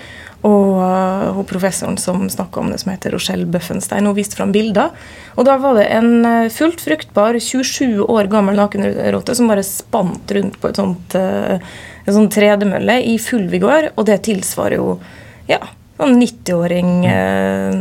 Og 0.46 0.78
eh, 0.80 1.26
hun 1.36 1.48
professoren 1.48 1.98
som 2.00 2.24
snakka 2.32 2.62
om 2.62 2.70
det, 2.72 2.80
som 2.80 2.92
heter 2.94 3.12
Rochelle 3.12 3.48
Bøffenstein, 3.50 4.08
hun 4.08 4.16
viste 4.16 4.38
fram 4.38 4.54
bilder. 4.54 4.94
Og 5.36 5.44
da 5.48 5.58
var 5.60 5.76
det 5.76 5.88
en 5.92 6.24
eh, 6.24 6.52
fullt 6.54 6.80
fruktbar 6.84 7.36
27 7.36 8.00
år 8.06 8.30
gammel 8.32 8.56
nakenrotte 8.56 9.36
som 9.36 9.50
bare 9.52 9.66
spant 9.66 10.32
rundt 10.36 10.56
på 10.60 10.70
et 10.70 10.80
sånt, 10.80 11.18
eh, 11.18 11.60
en 12.06 12.16
sånn 12.16 12.32
tredemølle 12.32 13.00
i 13.04 13.18
full 13.20 13.50
vigør, 13.52 13.90
og 13.96 14.08
det 14.08 14.22
tilsvarer 14.30 14.80
jo 14.80 14.96
ja, 15.50 15.60
sånn 16.00 16.16
90-åring 16.22 16.92
eh, 17.10 17.80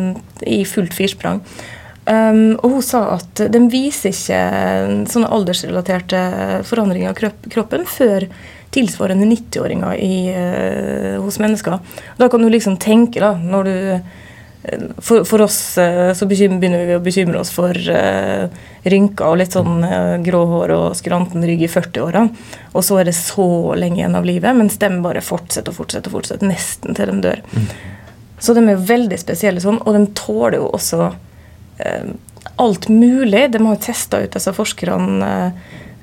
i 0.52 0.64
fullt 0.68 0.96
firsprang. 0.98 1.44
Um, 2.10 2.56
og 2.64 2.72
hun 2.74 2.86
sa 2.86 3.04
at 3.20 3.42
den 3.54 3.68
viser 3.70 4.10
ikke 4.10 4.40
sånne 5.12 5.30
aldersrelaterte 5.30 6.22
forandringer 6.66 7.12
av 7.12 7.20
kropp, 7.20 7.44
kroppen 7.54 7.86
før 7.86 8.26
tilsvarende 8.74 9.28
90-åringer 9.30 10.00
i, 10.02 10.16
eh, 10.30 11.22
hos 11.22 11.40
mennesker. 11.42 11.80
Da 12.18 12.30
kan 12.30 12.42
du 12.42 12.50
liksom 12.50 12.78
tenke, 12.82 13.22
da, 13.22 13.34
når 13.34 13.64
du 13.70 13.76
eh, 13.94 14.02
for, 14.98 15.24
for 15.26 15.42
oss 15.42 15.78
eh, 15.82 16.12
så 16.14 16.28
begynner 16.30 16.86
vi 16.86 16.98
å 16.98 17.02
bekymre 17.02 17.40
oss 17.40 17.50
for 17.56 17.74
uh, 17.74 18.50
rynker 18.84 19.26
og 19.26 19.38
litt 19.40 19.56
sånn 19.56 19.86
uh, 19.86 20.18
grå 20.22 20.42
hår 20.50 20.74
og 20.76 20.98
skranten 21.00 21.46
rygg 21.48 21.64
i 21.66 21.72
40-åra. 21.72 22.26
Og 22.74 22.86
så 22.86 23.00
er 23.00 23.10
det 23.10 23.16
så 23.18 23.48
lenge 23.80 24.02
igjen 24.04 24.18
av 24.20 24.28
livet, 24.28 24.58
mens 24.58 24.78
de 24.82 24.92
bare 25.06 25.26
fortsetter 25.26 25.74
og 25.74 25.80
fortsetter, 25.80 26.12
og 26.12 26.20
fortsetter 26.20 26.52
nesten 26.52 26.98
til 26.98 27.14
de 27.14 27.22
dør. 27.30 27.42
Så 28.40 28.54
de 28.56 28.64
er 28.70 28.86
veldig 28.92 29.18
spesielle 29.20 29.64
sånn, 29.64 29.82
og 29.84 29.96
de 29.96 30.06
tåler 30.18 30.60
jo 30.60 30.70
også 30.76 31.02
eh, 31.08 31.18
alt 32.60 32.88
mulig. 32.90 33.52
De 33.52 33.66
har 33.66 33.76
testa 33.84 34.20
ut 34.20 34.34
disse 34.34 34.54
forskerne. 34.54 35.30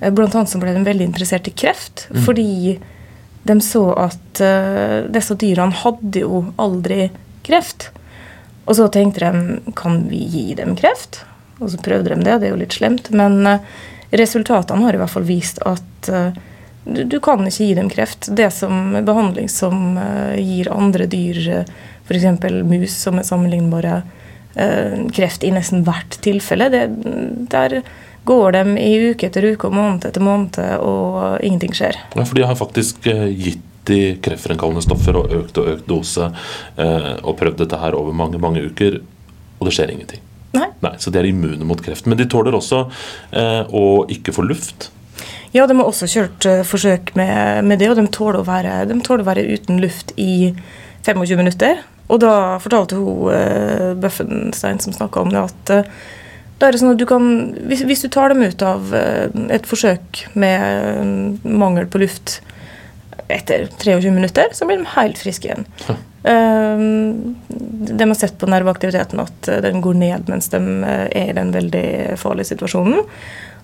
Eh, 0.00 0.12
blant 0.12 0.34
annet 0.34 0.50
så 0.50 0.60
ble 0.60 0.74
de 0.76 0.84
veldig 0.86 1.08
interessert 1.10 1.48
i 1.48 1.54
kreft, 1.56 2.06
fordi 2.26 2.78
de 3.46 3.60
så 3.62 3.84
at 4.06 4.40
eh, 4.42 5.06
disse 5.12 5.36
dyrene 5.38 5.76
hadde 5.84 6.24
jo 6.24 6.42
aldri 6.60 7.10
kreft. 7.46 7.90
Og 8.66 8.76
så 8.78 8.88
tenkte 8.92 9.28
de 9.30 9.72
kan 9.78 10.02
vi 10.10 10.24
gi 10.32 10.48
dem 10.58 10.74
kreft? 10.78 11.22
Og 11.60 11.70
så 11.72 11.80
prøvde 11.80 12.12
de 12.14 12.26
det, 12.26 12.40
det 12.42 12.48
er 12.48 12.54
jo 12.54 12.60
litt 12.64 12.76
slemt. 12.76 13.12
Men 13.14 13.38
eh, 13.46 13.62
resultatene 14.16 14.84
har 14.84 14.96
i 14.96 15.00
hvert 15.00 15.12
fall 15.12 15.28
vist 15.28 15.62
at 15.66 16.10
eh, 16.10 16.34
du, 16.86 17.04
du 17.04 17.18
kan 17.22 17.46
ikke 17.46 17.70
gi 17.70 17.78
dem 17.78 17.90
kreft. 17.90 18.28
Det 18.36 18.50
som 18.54 18.96
behandling 19.06 19.48
som 19.52 19.96
eh, 20.02 20.36
gir 20.42 20.72
andre 20.74 21.06
dyr, 21.10 21.64
f.eks. 22.06 22.28
mus, 22.66 22.98
som 23.06 23.18
er 23.20 23.26
sammenlignbare, 23.26 24.00
eh, 24.02 24.15
kreft 25.12 25.44
i 25.44 25.50
nesten 25.52 25.82
hvert 25.84 26.16
tilfelle, 26.24 26.70
det, 26.72 26.86
der 27.52 27.80
går 28.26 28.56
de 28.56 28.62
i 28.80 28.92
uke 29.12 29.28
etter 29.28 29.44
uke 29.52 29.68
og 29.68 29.76
måned 29.76 30.06
etter 30.08 30.24
måned, 30.24 30.58
og 30.82 31.44
ingenting 31.46 31.74
skjer. 31.76 31.98
Ja, 32.16 32.24
for 32.24 32.38
de 32.38 32.46
har 32.48 32.58
faktisk 32.58 33.06
eh, 33.10 33.28
gitt 33.30 33.64
de 33.86 34.16
kreftfremkallende 34.22 34.82
stoffer 34.82 35.18
og 35.20 35.34
økt 35.36 35.60
og 35.62 35.68
økt 35.76 35.86
dose 35.86 36.26
eh, 36.26 37.12
og 37.22 37.36
prøvd 37.38 37.60
dette 37.62 37.78
her 37.78 37.94
over 37.94 38.16
mange, 38.16 38.40
mange 38.42 38.64
uker, 38.66 38.98
og 39.60 39.68
det 39.68 39.76
skjer 39.76 39.92
ingenting. 39.94 40.24
Nei. 40.56 40.68
Nei, 40.82 40.94
Så 40.98 41.12
de 41.12 41.20
er 41.20 41.28
immune 41.28 41.68
mot 41.68 41.80
kreft. 41.82 42.08
Men 42.08 42.18
de 42.18 42.26
tåler 42.30 42.56
også 42.56 42.86
eh, 43.30 43.62
å 43.70 44.06
ikke 44.12 44.34
få 44.34 44.46
luft. 44.46 44.90
Ja, 45.54 45.66
de 45.68 45.76
har 45.78 45.86
også 45.86 46.08
kjørt 46.10 46.48
eh, 46.48 46.64
forsøk 46.66 47.14
med, 47.18 47.62
med 47.68 47.80
det, 47.82 47.92
og 47.92 48.00
de 48.00 48.06
tåler, 48.12 48.42
være, 48.46 48.80
de 48.90 48.98
tåler 49.06 49.24
å 49.24 49.30
være 49.30 49.46
uten 49.54 49.78
luft 49.82 50.16
i 50.20 50.50
25 51.06 51.38
minutter. 51.38 51.84
Og 52.06 52.20
da 52.22 52.32
fortalte 52.62 52.98
hun 53.00 53.32
eh, 53.34 53.92
Bøffenstein 53.98 54.78
som 54.82 54.94
snakka 54.94 55.24
om 55.24 55.32
det, 55.34 55.42
at 55.48 55.72
eh, 55.74 55.88
da 56.56 56.68
er 56.68 56.72
det 56.72 56.80
sånn 56.80 56.94
at 56.94 57.00
du 57.00 57.06
kan, 57.08 57.24
hvis, 57.68 57.82
hvis 57.84 58.04
du 58.06 58.08
tar 58.14 58.32
dem 58.32 58.44
ut 58.46 58.62
av 58.64 58.92
eh, 58.96 59.26
et 59.52 59.66
forsøk 59.68 60.22
med 60.38 60.62
eh, 60.62 61.48
mangel 61.50 61.88
på 61.90 62.00
luft 62.00 62.38
etter 63.32 63.66
23 63.82 64.12
minutter, 64.14 64.52
så 64.54 64.68
blir 64.68 64.78
de 64.80 64.92
helt 64.94 65.18
friske 65.18 65.50
igjen. 65.50 65.66
Eh, 66.26 66.84
de 67.90 68.06
har 68.06 68.14
sett 68.18 68.38
på 68.38 68.48
nerveaktiviteten 68.50 69.20
at 69.26 69.50
eh, 69.50 69.60
den 69.66 69.82
går 69.84 69.98
ned 69.98 70.30
mens 70.30 70.48
de 70.54 70.62
er 70.86 71.32
i 71.34 71.36
den 71.36 71.50
veldig 71.54 71.84
farlige 72.22 72.52
situasjonen. 72.54 73.02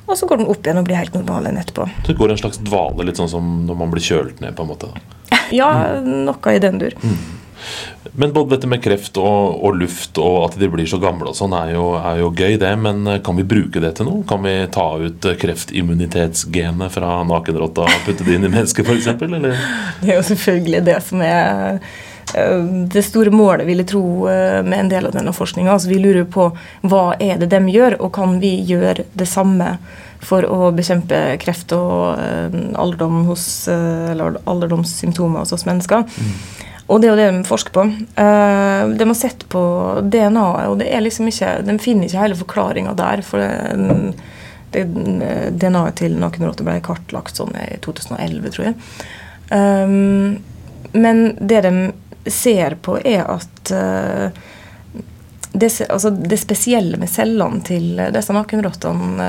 Og 0.02 0.18
så 0.18 0.26
går 0.26 0.42
den 0.42 0.48
opp 0.50 0.66
igjen 0.66 0.80
og 0.80 0.88
blir 0.88 0.98
helt 0.98 1.14
normal 1.14 1.46
igjen 1.46 1.60
etterpå. 1.62 1.86
Så 2.02 2.10
det 2.10 2.18
går 2.18 2.34
en 2.34 2.40
slags 2.42 2.58
dvale, 2.66 3.06
litt 3.06 3.20
sånn 3.22 3.30
som 3.30 3.52
når 3.68 3.78
man 3.84 3.92
blir 3.94 4.02
kjølt 4.02 4.42
ned. 4.42 4.56
på 4.58 4.66
en 4.66 4.72
måte. 4.74 4.90
Ja, 5.54 5.70
noe 6.02 6.52
i 6.56 6.60
den 6.60 6.82
dur. 6.82 6.96
Men 8.12 8.32
både 8.32 8.56
dette 8.56 8.66
med 8.66 8.82
kreft 8.82 9.16
og, 9.20 9.62
og 9.64 9.76
luft 9.78 10.18
og 10.20 10.38
at 10.48 10.58
de 10.60 10.68
blir 10.70 10.88
så 10.90 10.98
gamle 11.02 11.30
og 11.30 11.36
sånn, 11.38 11.54
er 11.54 11.72
er 11.72 12.20
jo 12.20 12.30
gøy, 12.34 12.56
det. 12.60 12.72
Men 12.82 13.06
eh, 13.06 13.20
kan 13.24 13.38
vi 13.38 13.46
bruke 13.46 13.82
det 13.82 13.94
til 13.98 14.08
noe? 14.08 14.24
Kan 14.28 14.42
vi 14.46 14.54
ta 14.74 14.86
ut 14.98 15.28
eh, 15.28 15.36
kreftimmunitetsgenet 15.38 16.92
fra 16.92 17.20
nakenrotta 17.28 17.86
og 17.86 18.06
putte 18.06 18.26
det 18.26 18.36
inn 18.36 18.48
i 18.48 18.52
mennesket, 18.52 18.88
f.eks.? 18.88 19.12
Eller? 19.22 19.60
Det 20.02 20.10
er 20.10 20.18
jo 20.18 20.24
selvfølgelig 20.32 20.82
det 20.88 20.96
som 21.06 21.22
er 21.24 21.78
eh, 22.34 22.64
det 22.92 23.04
store 23.06 23.32
målet, 23.34 23.68
vil 23.68 23.84
jeg 23.84 23.92
tro, 23.94 24.04
med 24.66 24.78
en 24.78 24.90
del 24.90 25.06
av 25.08 25.14
denne 25.14 25.34
forskninga. 25.36 25.70
Altså, 25.76 25.92
vi 25.92 26.00
lurer 26.02 26.26
på 26.26 26.50
hva 26.82 27.04
er 27.22 27.38
det 27.38 27.52
de 27.54 27.62
gjør, 27.70 28.00
og 28.02 28.12
kan 28.18 28.40
vi 28.42 28.56
gjøre 28.66 29.06
det 29.14 29.28
samme 29.30 29.76
for 30.22 30.46
å 30.46 30.70
bekjempe 30.74 31.18
kreft 31.42 31.72
og 31.74 32.18
alderdom 32.78 33.24
hos, 33.26 33.46
eller 33.68 34.38
alderdomssymptomer 34.46 35.42
hos 35.42 35.54
oss 35.54 35.66
mennesker. 35.66 36.06
Og 36.92 37.00
det 37.00 37.08
er 37.08 37.14
jo 37.14 37.20
det 37.22 37.30
de 37.32 37.48
forsker 37.48 37.72
på. 37.72 37.86
Eh, 38.20 38.82
de 38.98 39.08
har 39.08 39.16
sett 39.16 39.46
på 39.48 39.62
DNA-et, 40.04 40.68
og 40.68 40.76
det 40.82 40.90
er 40.92 41.00
liksom 41.00 41.30
ikke, 41.30 41.54
de 41.64 41.78
finner 41.80 42.08
ikke 42.08 42.20
hele 42.20 42.36
forklaringa 42.36 42.92
der. 42.98 43.22
For 43.24 43.40
DNA-et 44.72 45.98
til 46.00 46.18
nakenrotter 46.20 46.68
ble 46.68 46.78
kartlagt 46.84 47.40
sånn 47.40 47.56
i 47.64 47.78
2011, 47.84 48.52
tror 48.52 48.68
jeg. 48.70 48.76
Um, 49.52 50.40
men 50.92 51.22
det 51.40 51.60
de 51.64 51.72
ser 52.30 52.76
på, 52.84 52.98
er 53.00 53.24
at 53.24 53.72
uh, 53.72 54.28
det, 55.52 55.68
altså 55.88 56.12
det 56.12 56.38
spesielle 56.40 57.00
med 57.00 57.10
cellene 57.12 57.60
til 57.64 58.00
disse 58.14 58.32
nakenrottene 58.32 59.26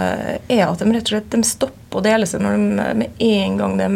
er 0.48 0.65
at 0.67 0.79
de 0.79 0.91
rett 0.91 1.10
og 1.10 1.15
slett 1.15 1.32
de 1.34 1.41
stopper 1.48 2.00
å 2.00 2.03
dele 2.05 2.27
seg 2.29 2.43
når 2.43 2.55
de, 2.55 2.86
med 3.01 3.25
en 3.27 3.58
gang 3.60 3.75
de 3.82 3.89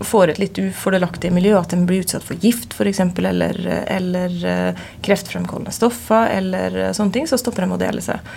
får 0.00 0.32
et 0.32 0.40
litt 0.42 0.58
ufordelaktig 0.58 1.30
miljø, 1.34 1.54
at 1.58 1.72
en 1.76 1.86
blir 1.86 2.04
utsatt 2.04 2.24
for 2.26 2.40
gift 2.40 2.74
f.eks., 2.74 3.00
eller, 3.00 3.60
eller 3.86 4.36
uh, 4.48 4.82
kreftfremkallende 5.04 5.74
stoffer, 5.74 6.28
eller 6.34 6.76
uh, 6.80 6.90
sånne 6.96 7.14
ting, 7.14 7.28
så 7.30 7.38
stopper 7.40 7.66
de 7.66 7.76
å 7.76 7.80
dele 7.80 8.04
seg. 8.04 8.34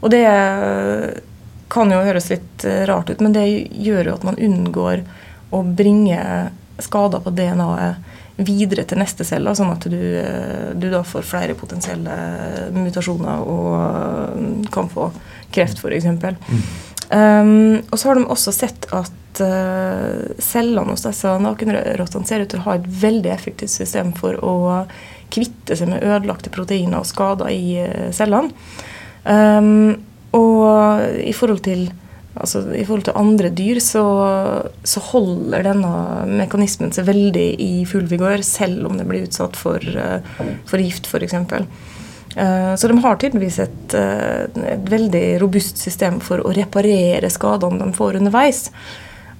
Og 0.00 0.12
det 0.14 0.24
uh, 0.28 1.10
kan 1.72 1.92
jo 1.92 2.02
høres 2.04 2.30
litt 2.32 2.66
rart 2.88 3.10
ut, 3.10 3.22
men 3.24 3.34
det 3.34 3.46
gjør 3.48 4.10
jo 4.10 4.16
at 4.18 4.26
man 4.28 4.40
unngår 4.40 5.06
å 5.52 5.62
bringe 5.64 6.18
skader 6.82 7.22
på 7.24 7.32
DNA-et 7.32 8.10
videre 8.36 8.84
til 8.88 9.00
neste 9.00 9.26
celle, 9.28 9.52
sånn 9.56 9.72
at 9.74 9.86
du, 9.90 10.00
eh, 10.18 10.70
du 10.74 10.88
da 10.92 11.02
får 11.06 11.26
flere 11.26 11.56
potensielle 11.58 12.14
mutasjoner 12.74 13.44
og 13.44 13.68
eh, 13.76 14.70
kan 14.72 14.88
få 14.92 15.10
kreft, 15.52 15.82
f.eks. 15.82 16.08
Um, 17.12 17.82
og 17.90 17.98
så 17.98 18.08
har 18.08 18.16
de 18.16 18.28
også 18.32 18.54
sett 18.56 18.86
at 18.96 19.40
uh, 19.44 20.22
cellene 20.40 20.94
hos 20.94 21.04
disse 21.04 21.32
nakenrottene 21.44 22.28
ser 22.28 22.44
ut 22.44 22.52
til 22.54 22.62
å 22.62 22.68
ha 22.70 22.76
et 22.78 22.86
veldig 23.02 23.32
effektivt 23.34 23.74
system 23.74 24.14
for 24.16 24.38
å 24.40 24.54
kvitte 25.32 25.76
seg 25.76 25.90
med 25.92 26.04
ødelagte 26.04 26.52
proteiner 26.52 27.02
og 27.02 27.08
skader 27.08 27.52
i 27.52 27.82
uh, 27.84 28.08
cellene. 28.16 28.52
Um, 29.28 30.00
og 30.36 31.20
i 31.20 31.34
forhold 31.36 31.66
til 31.68 31.90
Altså, 32.32 32.62
I 32.72 32.86
forhold 32.88 33.02
til 33.04 33.18
andre 33.20 33.50
dyr 33.52 33.76
så, 33.84 34.02
så 34.88 35.02
holder 35.10 35.66
denne 35.66 35.90
mekanismen 36.30 36.88
seg 36.96 37.04
veldig 37.04 37.42
i 37.60 37.84
full 37.84 38.06
vigør, 38.08 38.40
selv 38.40 38.88
om 38.88 38.96
det 38.96 39.04
blir 39.04 39.26
utsatt 39.26 39.58
for, 39.60 39.84
uh, 39.84 40.24
for 40.64 40.80
gift, 40.80 41.10
f.eks. 41.12 41.36
Uh, 42.32 42.72
så 42.80 42.88
de 42.88 42.98
har 43.04 43.18
tydeligvis 43.20 43.58
et, 43.60 43.94
eh, 43.98 44.44
et 44.72 44.86
veldig 44.88 45.24
robust 45.42 45.80
system 45.80 46.20
for 46.24 46.40
å 46.40 46.54
reparere 46.56 47.28
skadene 47.32 47.82
de 47.82 47.96
får 47.96 48.20
underveis. 48.22 48.68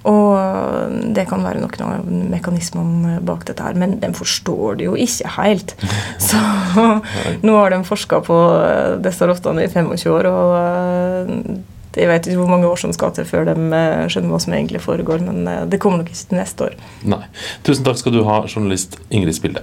Og 0.08 1.12
det 1.14 1.28
kan 1.30 1.44
være 1.46 1.60
noen 1.62 1.82
av 1.86 2.06
mekanismene 2.32 3.20
bak 3.26 3.44
dette 3.46 3.62
her, 3.62 3.76
men 3.78 4.00
de 4.02 4.10
forstår 4.16 4.80
det 4.80 4.88
jo 4.88 4.96
ikke 4.98 5.34
helt. 5.36 5.76
Så 6.28 6.40
nå 7.46 7.58
har 7.58 7.70
de 7.70 7.82
forska 7.86 8.22
på 8.26 8.38
disse 9.04 9.28
rottene 9.30 9.66
i 9.66 9.70
25 9.70 10.10
år, 10.16 10.30
og 10.32 10.56
eh, 10.58 11.60
jeg 11.92 12.08
vet 12.08 12.26
ikke 12.26 12.40
hvor 12.40 12.50
mange 12.50 12.68
år 12.68 12.80
som 12.80 12.94
skal 12.96 13.12
til 13.14 13.28
før 13.28 13.46
de 13.52 13.54
eh, 13.54 14.06
skjønner 14.10 14.32
hva 14.32 14.40
som 14.42 14.56
egentlig 14.56 14.82
foregår, 14.82 15.22
men 15.22 15.46
eh, 15.46 15.64
det 15.70 15.80
kommer 15.82 16.02
nok 16.02 16.10
ikke 16.10 16.32
til 16.32 16.40
neste 16.40 16.70
år. 16.70 16.78
Nei. 17.14 17.22
Tusen 17.66 17.86
takk 17.86 18.00
skal 18.02 18.16
du 18.16 18.24
ha, 18.26 18.42
journalist 18.48 18.98
Ingrid 19.12 19.38
Spilde. 19.38 19.62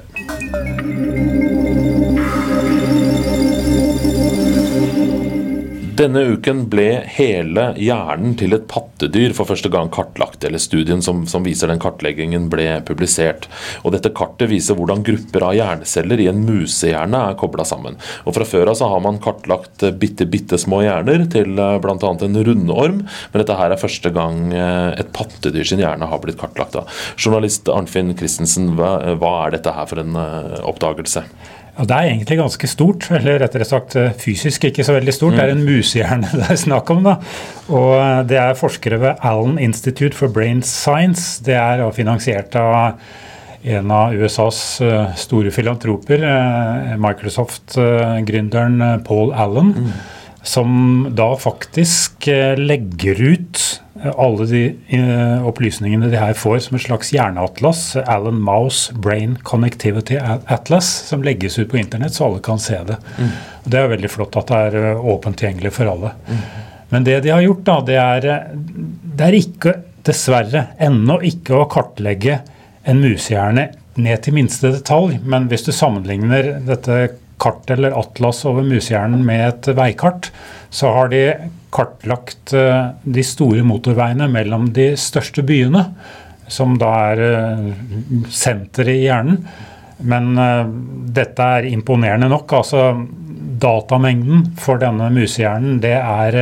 Denne 5.99 6.21
uken 6.31 6.61
ble 6.71 7.01
hele 7.11 7.63
hjernen 7.75 8.31
til 8.39 8.55
et 8.55 8.69
pattedyr 8.71 9.33
for 9.35 9.49
første 9.49 9.67
gang 9.73 9.89
kartlagt. 9.91 10.45
eller 10.47 10.61
Studien 10.63 11.01
som, 11.03 11.25
som, 11.27 11.43
viser 11.43 11.67
den 11.67 11.81
kartleggingen 11.83 12.45
ble 12.47 12.77
publisert. 12.87 13.49
Og 13.83 13.91
Dette 13.91 14.13
kartet 14.15 14.47
viser 14.47 14.79
hvordan 14.79 15.03
grupper 15.03 15.43
av 15.49 15.57
hjerneceller 15.57 16.23
i 16.23 16.29
en 16.31 16.39
musehjerne 16.47 17.25
er 17.33 17.37
kobla 17.41 17.67
sammen. 17.67 17.99
Og 18.23 18.37
Fra 18.37 18.47
før 18.47 18.71
av 18.71 18.79
så 18.79 18.87
har 18.93 19.03
man 19.03 19.19
kartlagt 19.19 19.83
bitte, 19.99 20.23
bitte 20.23 20.61
små 20.61 20.85
hjerner 20.85 21.27
til 21.35 21.59
eh, 21.59 21.75
bl.a. 21.83 21.99
en 21.99 22.41
rundorm, 22.47 23.03
men 23.03 23.43
dette 23.43 23.59
her 23.59 23.75
er 23.75 23.83
første 23.83 24.15
gang 24.15 24.53
eh, 24.55 24.95
et 25.03 25.11
pattedyr 25.11 25.67
sin 25.67 25.83
hjerne 25.83 26.07
har 26.07 26.23
blitt 26.23 26.39
kartlagt. 26.39 26.79
Journalist 27.19 27.67
Arnfinn 27.67 28.15
Christensen, 28.15 28.71
hva, 28.79 29.17
hva 29.19 29.35
er 29.41 29.59
dette 29.59 29.75
her 29.75 29.91
for 29.91 29.99
en 29.99 30.15
eh, 30.15 30.61
oppdagelse? 30.63 31.27
Ja, 31.79 31.85
det 31.87 31.95
er 31.95 32.09
egentlig 32.09 32.35
ganske 32.41 32.67
stort, 32.67 33.05
eller 33.15 33.37
rettere 33.39 33.63
sagt 33.63 33.93
eh, 33.95 34.09
fysisk 34.19 34.65
ikke 34.67 34.83
så 34.83 34.97
veldig 34.97 35.13
stort. 35.15 35.31
Mm. 35.31 35.37
Det 35.37 35.43
er 35.45 35.51
en 35.53 35.61
mm. 35.61 35.69
musehjerne 35.69 36.31
det 36.41 36.49
er 36.51 36.59
snakk 36.59 36.91
om. 36.91 37.05
da. 37.07 37.13
Og 37.71 37.93
eh, 37.95 38.19
Det 38.27 38.35
er 38.41 38.59
forskere 38.59 38.99
ved 38.99 39.23
Allen 39.23 39.55
Institute 39.63 40.11
for 40.17 40.27
Brain 40.27 40.59
Science. 40.59 41.39
Det 41.45 41.55
er 41.55 41.85
finansiert 41.95 42.51
av 42.59 42.99
en 43.63 43.95
av 43.95 44.11
USAs 44.11 44.59
eh, 44.83 45.15
store 45.23 45.55
filantroper, 45.55 46.27
Microsoft-gründeren 46.99 48.99
Paul 49.07 49.31
Allen, 49.31 49.71
mm. 49.79 49.95
Som 50.43 51.07
da 51.17 51.33
faktisk 51.37 52.27
legger 52.57 53.21
ut 53.21 53.81
alle 54.15 54.45
de 54.47 54.61
uh, 54.93 55.47
opplysningene 55.47 56.07
de 56.11 56.19
her 56.19 56.37
får 56.37 56.61
som 56.65 56.77
et 56.77 56.85
slags 56.85 57.11
hjerneatlas, 57.11 57.81
Alan 57.99 58.39
Mouse 58.39 58.95
Brain 58.95 59.35
Connectivity 59.43 60.15
Atlas, 60.19 60.87
som 61.09 61.23
legges 61.25 61.59
ut 61.59 61.69
på 61.71 61.81
internett, 61.81 62.15
så 62.15 62.29
alle 62.29 62.43
kan 62.45 62.61
se 62.63 62.79
det. 62.87 62.95
Mm. 63.19 63.33
Det 63.63 63.81
er 63.81 63.91
veldig 63.91 64.11
flott 64.11 64.39
at 64.39 64.51
det 64.51 64.61
er 64.69 65.03
åpent 65.03 65.39
tilgjengelig 65.39 65.73
for 65.75 65.91
alle. 65.91 66.13
Mm. 66.29 66.41
Men 66.89 67.05
det 67.05 67.19
de 67.25 67.33
har 67.33 67.43
gjort, 67.45 67.65
da, 67.67 67.77
det 67.85 67.99
er, 68.01 68.29
eh, 68.33 68.55
det 69.19 69.27
er 69.27 69.39
ikke, 69.39 69.75
dessverre, 70.07 70.69
ennå 70.81 71.19
ikke 71.27 71.57
å 71.59 71.67
kartlegge 71.69 72.39
en 72.87 73.01
musehjerne 73.03 73.67
ned 73.99 74.23
til 74.23 74.33
minste 74.37 74.71
detalj. 74.73 75.19
Men 75.21 75.49
hvis 75.51 75.67
du 75.67 75.73
sammenligner 75.75 76.55
dette 76.65 77.01
kartet 77.39 77.77
eller 77.77 77.95
atlas 77.99 78.43
over 78.49 78.65
musehjernen 78.67 79.23
med 79.25 79.45
et 79.47 79.71
veikart, 79.77 80.29
så 80.69 80.91
har 80.95 81.11
de 81.13 81.23
kartlagt 81.73 82.53
eh, 82.57 82.91
de 83.03 83.25
store 83.25 83.63
motorveiene 83.67 84.29
mellom 84.31 84.69
de 84.75 84.91
største 84.99 85.45
byene, 85.45 85.85
som 86.49 86.77
da 86.81 86.93
er 87.11 87.23
eh, 87.25 87.65
senteret 88.33 88.95
i 88.95 89.03
hjernen. 89.07 89.43
Men 89.99 90.31
uh, 90.39 90.63
dette 91.11 91.43
er 91.43 91.65
imponerende 91.67 92.29
nok. 92.31 92.53
altså 92.61 92.83
Datamengden 93.59 94.45
for 94.55 94.79
denne 94.79 95.09
musehjernen 95.11 95.81
det 95.83 95.97
er 95.99 96.37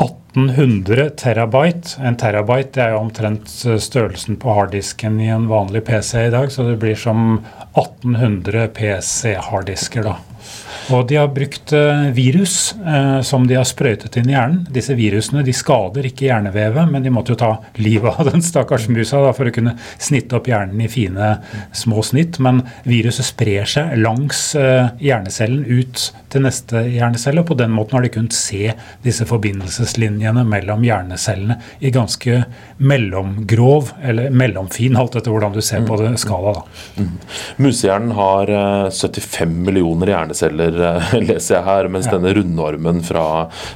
1800 0.00 1.10
terabyte. 1.20 1.96
En 2.02 2.16
terabyte 2.18 2.82
er 2.82 2.94
jo 2.94 3.02
omtrent 3.04 3.48
størrelsen 3.48 4.38
på 4.42 4.56
harddisken 4.56 5.20
i 5.22 5.30
en 5.32 5.48
vanlig 5.50 5.84
PC 5.86 6.26
i 6.26 6.32
dag, 6.34 6.50
så 6.52 6.66
det 6.66 6.78
blir 6.82 6.98
som 6.98 7.40
1800 7.74 8.68
PC-harddisker, 8.74 10.10
da. 10.10 10.16
Og 10.92 11.06
de 11.08 11.16
har 11.16 11.30
brukt 11.32 11.72
eh, 11.72 12.08
virus 12.12 12.74
eh, 12.86 13.20
som 13.24 13.46
de 13.48 13.56
har 13.56 13.64
sprøytet 13.68 14.18
inn 14.20 14.28
i 14.28 14.34
hjernen. 14.34 14.64
Disse 14.74 14.96
virusene 14.98 15.44
de 15.46 15.54
skader 15.56 16.04
ikke 16.08 16.26
hjernevevet, 16.28 16.90
men 16.90 17.04
de 17.04 17.12
måtte 17.14 17.32
jo 17.32 17.40
ta 17.40 17.52
livet 17.80 18.20
av 18.20 18.28
den 18.32 18.44
stakkars 18.44 18.88
musa 18.92 19.22
da, 19.24 19.32
for 19.36 19.48
å 19.48 19.54
kunne 19.54 19.76
snitte 19.96 20.36
opp 20.36 20.50
hjernen 20.50 20.82
i 20.84 20.90
fine, 20.92 21.30
små 21.76 22.04
snitt. 22.04 22.40
Men 22.44 22.62
viruset 22.88 23.30
sprer 23.30 23.70
seg 23.70 23.94
langs 24.00 24.50
eh, 24.60 24.92
hjernecellen 25.00 25.64
ut 25.64 26.10
til 26.34 26.44
neste 26.44 26.84
hjernecelle. 26.90 27.40
og 27.40 27.48
På 27.52 27.58
den 27.58 27.72
måten 27.72 27.96
har 27.96 28.04
de 28.04 28.12
kunnet 28.12 28.36
se 28.36 28.74
disse 29.04 29.24
forbindelseslinjene 29.30 30.44
mellom 30.48 30.84
hjernecellene 30.84 31.58
i 31.80 31.94
ganske 31.94 32.42
mellomgrov, 32.84 33.94
eller 34.04 34.34
mellomfin, 34.34 34.98
alt 35.00 35.16
etter 35.16 35.32
hvordan 35.32 35.56
du 35.56 35.62
ser 35.64 35.86
på 35.88 35.96
det 36.02 36.12
skala. 36.20 36.58
da. 36.58 36.64
Mm. 37.00 37.12
Musehjernen 37.64 38.14
har 38.18 38.50
75 38.92 39.54
millioner 39.64 40.12
hjerneceller 40.12 40.33
Eh, 40.42 41.14
leser 41.28 41.58
jeg 41.58 41.64
her. 41.66 41.88
Mens 41.92 42.08
ja. 42.08 42.16
denne 42.16 42.34
rundormen 42.36 43.02
fra, 43.04 43.26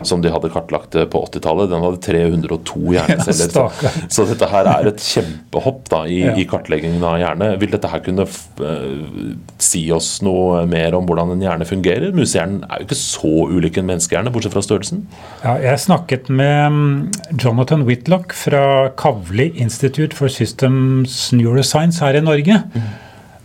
som 0.07 0.23
de 0.25 0.33
hadde 0.33 0.51
kartlagt 0.53 0.97
eh, 0.99 1.07
på 1.11 1.23
80-tallet, 1.29 1.71
den 1.73 1.85
hadde 1.85 2.03
302 2.05 2.95
hjerneceller. 2.97 3.53
Ja, 3.55 3.69
så, 3.71 3.93
så, 4.11 4.27
dette 4.29 4.51
her 4.51 4.71
er 4.73 4.91
et 4.93 5.03
kjempehopp 5.05 5.89
da, 5.93 6.03
i, 6.11 6.21
i, 6.35 6.47
kartleggingen 6.49 7.05
av 7.07 7.19
hjerne. 7.23 7.51
Vil 7.63 7.73
dette 7.75 7.91
her 7.91 8.03
kunne 8.05 8.27
uh, 8.29 9.33
si 9.63 9.85
oss 9.95 10.19
noe 10.27 10.65
mer 10.71 10.97
om 10.99 11.09
hvordan 11.09 11.35
en 11.35 11.45
hjerne 11.45 11.69
fungerer? 11.69 12.15
Musehjernen 12.17 12.65
er 12.69 12.83
jo 12.83 12.89
ikke 12.89 13.01
så 13.01 13.35
ulik 13.49 13.81
en 13.81 13.89
menneskehjerne, 13.91 14.33
bortsett 14.35 14.57
fra 14.57 14.65
størrelsen. 14.65 15.05
Ja, 15.45 15.57
jeg 15.63 15.85
snakket 15.85 16.31
med 16.33 16.75
mm, 16.75 16.95
Jonathan 17.39 17.85
Whitlock 17.89 18.35
fra 18.37 18.63
Kavli 18.99 19.51
Institute 19.59 20.17
for 20.17 20.33
Systems 20.33 21.29
Neuroscience 21.37 22.05
her 22.05 22.19
i 22.19 22.25
Norge. 22.25 22.63
Mm. 22.75 22.89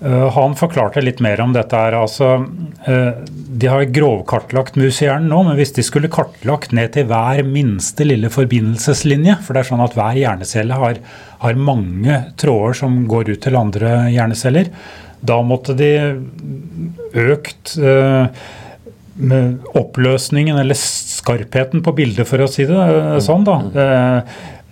Eh, 0.04 0.30
han 0.32 0.56
forklarte 0.56 1.02
litt 1.02 1.20
mer 1.24 1.42
om 1.42 1.54
dette. 1.54 1.76
her, 1.76 1.94
altså, 1.94 2.46
eh, 2.86 3.14
De 3.58 3.68
har 3.68 3.84
grovkartlagt 3.86 4.76
musehjernen 4.76 5.30
nå, 5.30 5.44
men 5.48 5.56
hvis 5.56 5.74
de 5.76 5.84
skulle 5.84 6.12
kartlagt 6.12 6.74
ned 6.74 6.92
til 6.94 7.06
hver 7.08 7.44
minste 7.46 8.04
lille 8.04 8.28
forbindelseslinje 8.34 9.38
For 9.44 9.54
det 9.54 9.62
er 9.62 9.70
sånn 9.70 9.84
at 9.86 9.94
hver 9.96 10.18
hjernecelle 10.18 10.74
har, 10.74 11.00
har 11.40 11.54
mange 11.56 12.34
tråder 12.36 12.74
som 12.74 13.06
går 13.08 13.30
ut 13.30 13.42
til 13.42 13.56
andre 13.56 14.12
hjerneceller. 14.12 14.74
Da 15.24 15.40
måtte 15.42 15.76
de 15.78 16.20
økt 17.14 17.78
uh, 17.80 18.28
oppløsningen, 19.78 20.58
eller 20.60 20.76
skarpheten 20.76 21.84
på 21.86 21.94
bildet, 21.96 22.28
for 22.28 22.44
å 22.44 22.50
si 22.50 22.66
det 22.68 23.22
sånn. 23.24 23.46
da. 23.48 24.24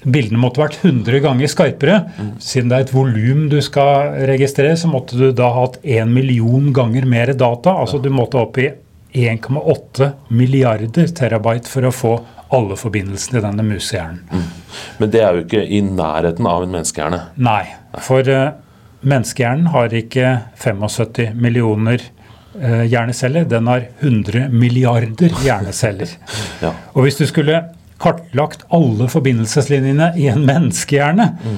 Bildene 0.01 0.39
måtte 0.41 0.63
vært 0.63 0.79
100 0.81 1.19
ganger 1.21 1.49
skarpere. 1.51 1.97
Mm. 2.17 2.29
Siden 2.41 2.71
det 2.71 2.77
er 2.77 2.85
et 2.87 2.93
volum 2.95 3.43
du 3.51 3.59
skal 3.61 4.15
registrere, 4.29 4.77
så 4.79 4.89
måtte 4.89 5.19
du 5.19 5.27
da 5.37 5.51
hatt 5.53 5.77
1 5.83 6.09
million 6.09 6.71
ganger 6.73 7.05
mer 7.09 7.33
data. 7.37 7.75
Altså 7.83 8.01
du 8.01 8.09
måtte 8.13 8.41
opp 8.41 8.57
i 8.61 8.71
1,8 9.11 10.11
milliarder 10.31 11.11
terabyte 11.15 11.69
for 11.69 11.85
å 11.85 11.91
få 11.93 12.13
alle 12.51 12.75
forbindelsene 12.79 13.39
i 13.39 13.43
denne 13.45 13.65
musehjernen. 13.65 14.23
Mm. 14.31 14.47
Men 14.99 15.11
det 15.13 15.21
er 15.23 15.35
jo 15.35 15.43
ikke 15.45 15.61
i 15.63 15.81
nærheten 15.85 16.47
av 16.49 16.65
en 16.65 16.73
menneskehjerne? 16.73 17.19
Nei, 17.43 17.63
for 18.03 18.27
uh, 18.27 18.55
menneskehjernen 19.07 19.69
har 19.75 19.95
ikke 19.95 20.33
75 20.59 21.37
millioner 21.39 22.03
uh, 22.57 22.83
hjerneceller. 22.83 23.47
Den 23.51 23.69
har 23.71 23.85
100 23.99 24.49
milliarder 24.51 25.37
hjerneceller. 25.45 26.17
ja. 26.63 26.73
Og 26.95 27.07
hvis 27.07 27.21
du 27.21 27.27
skulle 27.29 27.61
kartlagt 28.01 28.65
alle 28.73 29.07
forbindelseslinjene 29.11 30.11
i 30.17 30.27
en 30.31 30.45
menneskehjerne. 30.47 31.27
Mm. 31.41 31.57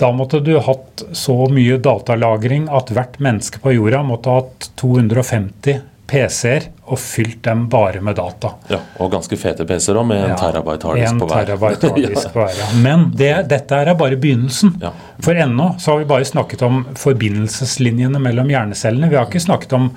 Da 0.00 0.10
måtte 0.12 0.40
du 0.42 0.56
hatt 0.58 1.04
så 1.16 1.36
mye 1.52 1.78
datalagring 1.82 2.66
at 2.74 2.90
hvert 2.94 3.20
menneske 3.22 3.62
på 3.62 3.76
jorda 3.76 4.02
måtte 4.06 4.32
ha 4.32 4.42
hatt 4.42 4.72
250 4.80 5.78
PC-er 6.08 6.70
og 6.88 6.98
fylt 7.00 7.42
dem 7.44 7.66
bare 7.68 8.00
med 8.00 8.16
data. 8.16 8.54
Ja, 8.72 8.80
Og 8.98 9.10
ganske 9.12 9.36
fete 9.36 9.66
PC-er 9.68 9.98
òg, 10.00 10.06
med 10.08 10.22
en 10.22 10.32
ja, 10.32 10.38
terabyte 10.40 10.88
harddisk 10.88 11.20
på 11.20 11.28
hver. 11.28 11.52
Harddisk 11.84 12.32
på 12.32 12.40
hver 12.40 12.54
ja. 12.56 12.68
Men 12.80 13.10
det, 13.16 13.32
dette 13.52 13.82
er 13.82 13.92
bare 13.98 14.16
begynnelsen. 14.20 14.78
Ja. 14.82 14.94
For 15.24 15.36
ennå 15.36 15.74
så 15.78 15.92
har 15.92 16.00
vi 16.00 16.08
bare 16.08 16.28
snakket 16.28 16.64
om 16.64 16.86
forbindelseslinjene 16.98 18.22
mellom 18.24 18.48
hjernecellene. 18.54 19.10
Vi 19.12 19.20
har 19.20 19.28
ikke 19.28 19.44
snakket 19.44 19.76
om, 19.76 19.90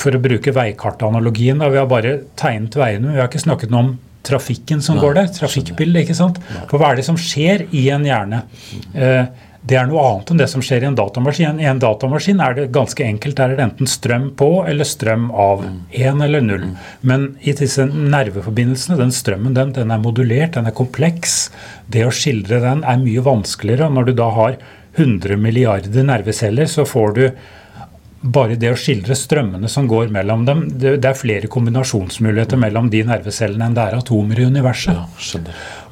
for 0.00 0.16
å 0.16 0.22
bruke 0.22 0.54
veikartanalogien, 0.56 1.62
da, 1.62 1.70
vi 1.70 1.80
har 1.80 1.86
bare 1.90 2.18
tegnet 2.40 2.74
veiene, 2.78 3.14
vi 3.14 3.22
har 3.22 3.30
ikke 3.30 3.46
snakket 3.46 3.72
noe 3.72 3.86
om 3.86 3.94
trafikken 4.24 4.82
som 4.84 4.98
Nei, 4.98 5.04
går 5.06 5.18
der. 5.20 5.32
Trafikkbildet. 5.38 6.04
ikke 6.04 6.18
sant? 6.18 6.40
For 6.70 6.80
hva 6.80 6.92
er 6.92 7.00
det 7.00 7.08
som 7.08 7.18
skjer 7.20 7.66
i 7.76 7.88
en 7.94 8.06
hjerne? 8.08 8.44
Eh, 8.94 9.24
det 9.64 9.78
er 9.80 9.86
noe 9.88 10.02
annet 10.04 10.30
enn 10.30 10.40
det 10.42 10.48
som 10.52 10.62
skjer 10.64 10.84
i 10.84 10.88
en 10.90 10.96
datamaskin. 10.98 11.60
I 11.62 11.68
en 11.70 11.80
datamaskin 11.80 12.40
er 12.44 12.56
det 12.58 12.66
ganske 12.74 13.00
enkelt. 13.00 13.38
Der 13.38 13.54
er 13.54 13.56
det 13.56 13.64
enten 13.64 13.88
strøm 13.88 14.26
på 14.36 14.48
eller 14.68 14.84
strøm 14.84 15.30
av. 15.30 15.64
Én 15.88 16.18
mm. 16.18 16.24
eller 16.26 16.44
null. 16.44 16.66
Mm. 16.68 16.74
Men 17.08 17.26
i 17.40 17.54
disse 17.56 17.86
nerveforbindelsene, 17.88 18.98
den 19.00 19.14
strømmen 19.14 19.56
den, 19.56 19.72
den 19.76 19.94
er 19.94 20.02
modulert, 20.02 20.58
den 20.58 20.68
er 20.68 20.76
kompleks. 20.76 21.48
Det 21.88 22.04
å 22.04 22.12
skildre 22.12 22.60
den 22.64 22.84
er 22.84 23.00
mye 23.00 23.24
vanskeligere. 23.24 23.88
Når 23.88 24.10
du 24.10 24.16
da 24.20 24.28
har 24.36 24.58
100 24.98 25.40
milliarder 25.40 26.06
nerveceller, 26.12 26.68
så 26.68 26.84
får 26.84 27.16
du 27.16 27.24
bare 28.24 28.56
det 28.56 28.70
å 28.72 28.78
skildre 28.78 29.16
strømmene 29.18 29.68
som 29.68 29.88
går 29.88 30.08
mellom 30.14 30.46
dem 30.48 30.62
Det, 30.70 30.96
det 31.02 31.10
er 31.10 31.18
flere 31.18 31.50
kombinasjonsmuligheter 31.52 32.60
mellom 32.60 32.88
de 32.92 33.02
nervecellene 33.06 33.68
enn 33.68 33.76
det 33.76 33.84
er 33.84 33.98
atomer 33.98 34.40
i 34.40 34.46
universet. 34.48 34.96
Ja, 34.96 35.42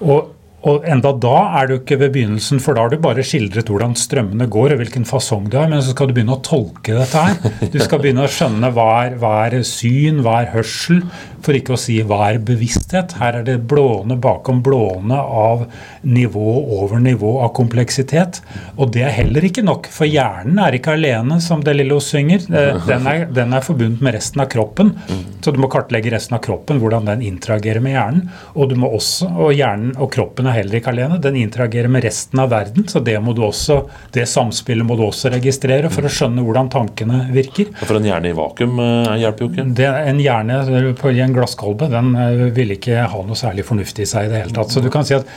og, 0.01 0.32
Og 0.69 0.85
enda 0.87 1.11
da 1.19 1.37
er 1.59 1.67
du 1.67 1.75
ikke 1.81 1.97
ved 1.99 2.13
begynnelsen, 2.15 2.61
for 2.63 2.77
da 2.79 2.85
har 2.85 2.93
du 2.93 3.01
bare 3.03 3.25
skildret 3.27 3.71
hvordan 3.73 3.97
strømmene 3.99 4.47
går 4.53 4.77
og 4.77 4.83
hvilken 4.83 5.07
fasong 5.09 5.49
du 5.51 5.57
er, 5.59 5.67
men 5.73 5.83
så 5.83 5.91
skal 5.91 6.11
du 6.11 6.15
begynne 6.15 6.37
å 6.37 6.43
tolke 6.47 6.95
dette 6.95 7.25
her. 7.25 7.69
Du 7.73 7.81
skal 7.83 7.99
begynne 8.03 8.29
å 8.29 8.31
skjønne 8.31 8.71
hva 8.77 8.89
er, 9.09 9.17
hva 9.19 9.33
er 9.49 9.57
syn, 9.67 10.21
hva 10.23 10.37
er 10.45 10.53
hørsel, 10.55 11.03
for 11.43 11.59
ikke 11.59 11.75
å 11.75 11.81
si 11.81 11.97
hva 12.07 12.21
er 12.29 12.39
bevissthet. 12.47 13.17
Her 13.19 13.41
er 13.41 13.47
det 13.49 13.57
blåne 13.67 14.15
bakom 14.23 14.61
blåne 14.63 15.19
av 15.19 15.65
nivå 16.07 16.53
over 16.79 17.03
nivå 17.03 17.33
av 17.43 17.51
kompleksitet. 17.59 18.39
Og 18.79 18.93
det 18.95 19.03
er 19.09 19.17
heller 19.17 19.43
ikke 19.49 19.65
nok, 19.67 19.89
for 19.91 20.07
hjernen 20.07 20.63
er 20.63 20.79
ikke 20.79 20.95
alene, 20.95 21.41
som 21.43 21.65
De 21.67 21.75
Lillo 21.75 21.99
synger. 22.03 22.47
Eh, 22.53 22.79
Den 22.87 23.11
er, 23.11 23.27
den 23.35 23.59
er 23.59 23.67
forbundet 23.67 24.05
med 24.07 24.15
resten 24.15 24.45
av 24.45 24.51
kroppen, 24.53 24.95
så 25.43 25.51
du 25.51 25.59
må 25.59 25.67
kartlegge 25.73 26.15
resten 26.15 26.39
av 26.39 26.45
kroppen, 26.47 26.79
hvordan 26.79 27.11
den 27.11 27.27
interagerer 27.27 27.83
med 27.83 27.97
hjernen. 27.97 28.31
Og 28.55 28.71
du 28.71 28.77
må 28.79 28.93
også, 28.95 29.27
og 29.43 29.51
hjernen 29.59 29.97
og 29.99 30.13
kroppen 30.15 30.52
heller 30.57 30.79
ikke 30.79 30.93
alene, 30.93 31.19
den 31.23 31.39
interagerer 31.41 31.91
med 31.93 32.05
resten 32.07 32.41
av 32.43 32.51
verden, 32.53 32.87
så 32.89 33.03
det, 33.05 33.17
må 33.25 33.35
du 33.37 33.43
også, 33.47 33.79
det 34.15 34.27
samspillet 34.31 34.87
må 34.87 34.97
du 34.99 35.05
også 35.07 35.33
registrere 35.35 35.91
for 35.93 36.07
å 36.07 36.13
skjønne 36.13 36.45
hvordan 36.45 36.71
tankene 36.73 37.25
virker. 37.35 37.73
For 37.83 37.99
en 37.99 38.09
hjerne 38.09 38.33
i 38.33 38.37
vakuum 38.37 38.79
eh, 38.83 39.17
hjelper 39.23 39.47
jo 39.47 39.51
ikke. 39.53 39.67
Det, 39.81 39.89
en 40.13 40.23
hjerne 40.23 40.61
i 40.63 41.25
en 41.25 41.35
glasskolbe 41.37 41.89
den 41.93 42.15
eh, 42.19 42.47
vil 42.57 42.77
ikke 42.77 43.09
ha 43.13 43.25
noe 43.27 43.39
særlig 43.39 43.67
fornuft 43.69 44.01
i 44.03 44.09
seg 44.09 44.29
i 44.29 44.33
det 44.33 44.45
hele 44.45 44.57
tatt. 44.57 44.73
Så 44.73 44.85
du 44.85 44.91
kan 44.93 45.07
si 45.09 45.17
at 45.19 45.29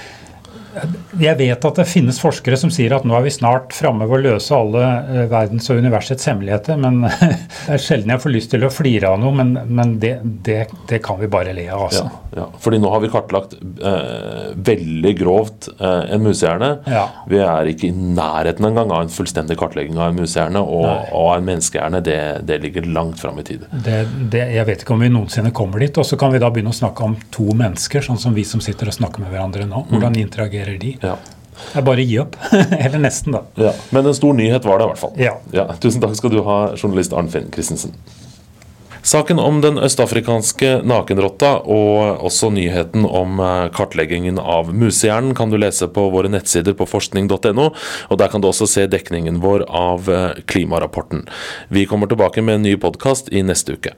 jeg 1.21 1.37
vet 1.39 1.67
at 1.69 1.79
det 1.79 1.87
finnes 1.89 2.19
forskere 2.21 2.57
som 2.59 2.71
sier 2.73 2.95
at 2.95 3.05
nå 3.07 3.15
er 3.17 3.25
vi 3.25 3.33
snart 3.33 3.73
framme 3.75 4.07
ved 4.09 4.17
å 4.19 4.33
løse 4.33 4.55
alle 4.55 4.83
eh, 4.83 5.25
verdens 5.31 5.69
og 5.71 5.79
universets 5.81 6.27
hemmeligheter, 6.29 6.79
men 6.81 7.03
det 7.07 7.77
er 7.77 7.81
sjelden 7.81 8.13
jeg 8.15 8.23
får 8.23 8.35
lyst 8.35 8.53
til 8.53 8.65
å 8.67 8.71
flire 8.73 9.11
av 9.11 9.21
noe, 9.21 9.33
men, 9.35 9.55
men 9.67 9.95
det, 10.01 10.17
det, 10.45 10.59
det 10.89 11.01
kan 11.05 11.19
vi 11.21 11.29
bare 11.31 11.55
le 11.55 11.67
av. 11.69 11.87
altså. 11.87 12.05
Ja, 12.05 12.41
ja. 12.41 12.47
Fordi 12.61 12.79
nå 12.81 12.91
har 12.91 13.03
vi 13.03 13.11
kartlagt 13.13 13.55
eh, 13.61 14.51
veldig 14.55 15.13
grovt 15.19 15.69
eh, 15.75 16.13
en 16.15 16.25
musehjerne. 16.25 16.71
Ja. 16.91 17.05
Vi 17.31 17.39
er 17.43 17.71
ikke 17.71 17.89
i 17.89 17.95
nærheten 17.95 18.67
engang 18.69 18.91
av 18.91 19.05
en 19.05 19.13
fullstendig 19.13 19.57
kartlegging 19.59 19.99
av 19.99 20.11
en 20.11 20.19
musehjerne. 20.19 20.61
Og, 20.61 20.87
og 21.15 21.31
en 21.35 21.47
menneskehjerne, 21.47 22.01
det, 22.05 22.19
det 22.49 22.59
ligger 22.63 22.89
langt 22.95 23.21
fram 23.21 23.39
i 23.41 23.45
tid. 23.47 23.65
Det, 23.71 24.01
det, 24.33 24.43
jeg 24.55 24.67
vet 24.67 24.83
ikke 24.85 24.95
om 24.95 25.05
vi 25.05 25.11
noensinne 25.13 25.53
kommer 25.55 25.83
dit. 25.83 25.97
Og 26.01 26.07
så 26.07 26.19
kan 26.19 26.33
vi 26.33 26.41
da 26.43 26.51
begynne 26.53 26.73
å 26.73 26.77
snakke 26.77 27.07
om 27.07 27.17
to 27.33 27.47
mennesker, 27.55 28.03
sånn 28.05 28.19
som 28.21 28.35
vi 28.35 28.45
som 28.47 28.63
sitter 28.63 28.91
og 28.91 28.97
snakker 28.97 29.23
med 29.23 29.33
hverandre 29.33 29.67
nå. 29.69 29.85
Hvordan 29.91 30.19
interagerer 30.19 30.64
de? 30.81 30.97
Ja. 31.01 31.15
Det 31.55 31.79
er 31.79 31.85
bare 31.87 32.03
å 32.03 32.09
gi 32.09 32.19
opp. 32.19 32.35
Eller 32.83 32.99
nesten, 32.99 33.37
da. 33.37 33.45
Ja. 33.69 33.73
Men 33.95 34.09
en 34.09 34.17
stor 34.17 34.35
nyhet 34.35 34.67
var 34.67 34.81
det 34.81 34.87
i 34.87 34.91
hvert 34.91 35.01
fall. 35.01 35.17
Ja. 35.19 35.67
tusen 35.79 36.03
takk 36.03 36.17
skal 36.19 36.33
du 36.33 36.41
ha, 36.47 36.59
journalist 36.75 37.15
Arnfinn 37.15 37.51
Christensen. 37.53 37.95
Saken 39.05 39.37
om 39.37 39.59
den 39.61 39.77
østafrikanske 39.77 40.79
nakenrotta 40.81 41.51
og 41.69 42.23
også 42.25 42.49
nyheten 42.55 43.05
om 43.05 43.37
eh, 43.37 43.67
kartleggingen 43.75 44.39
av 44.41 44.71
musehjernen 44.73 45.35
kan 45.37 45.53
du 45.53 45.59
lese 45.61 45.85
på 45.93 46.07
våre 46.09 46.31
nettsider 46.33 46.73
på 46.73 46.87
forskning.no, 46.89 47.67
og 48.09 48.17
der 48.17 48.33
kan 48.33 48.41
du 48.41 48.49
også 48.49 48.65
se 48.65 48.87
dekningen 48.89 49.43
vår 49.45 49.67
av 49.69 50.09
eh, 50.09 50.41
klimarapporten. 50.49 51.27
Vi 51.69 51.85
kommer 51.85 52.09
tilbake 52.09 52.41
med 52.41 52.57
en 52.57 52.65
ny 52.65 52.73
podkast 52.81 53.29
i 53.29 53.45
neste 53.45 53.77
uke. 53.77 53.93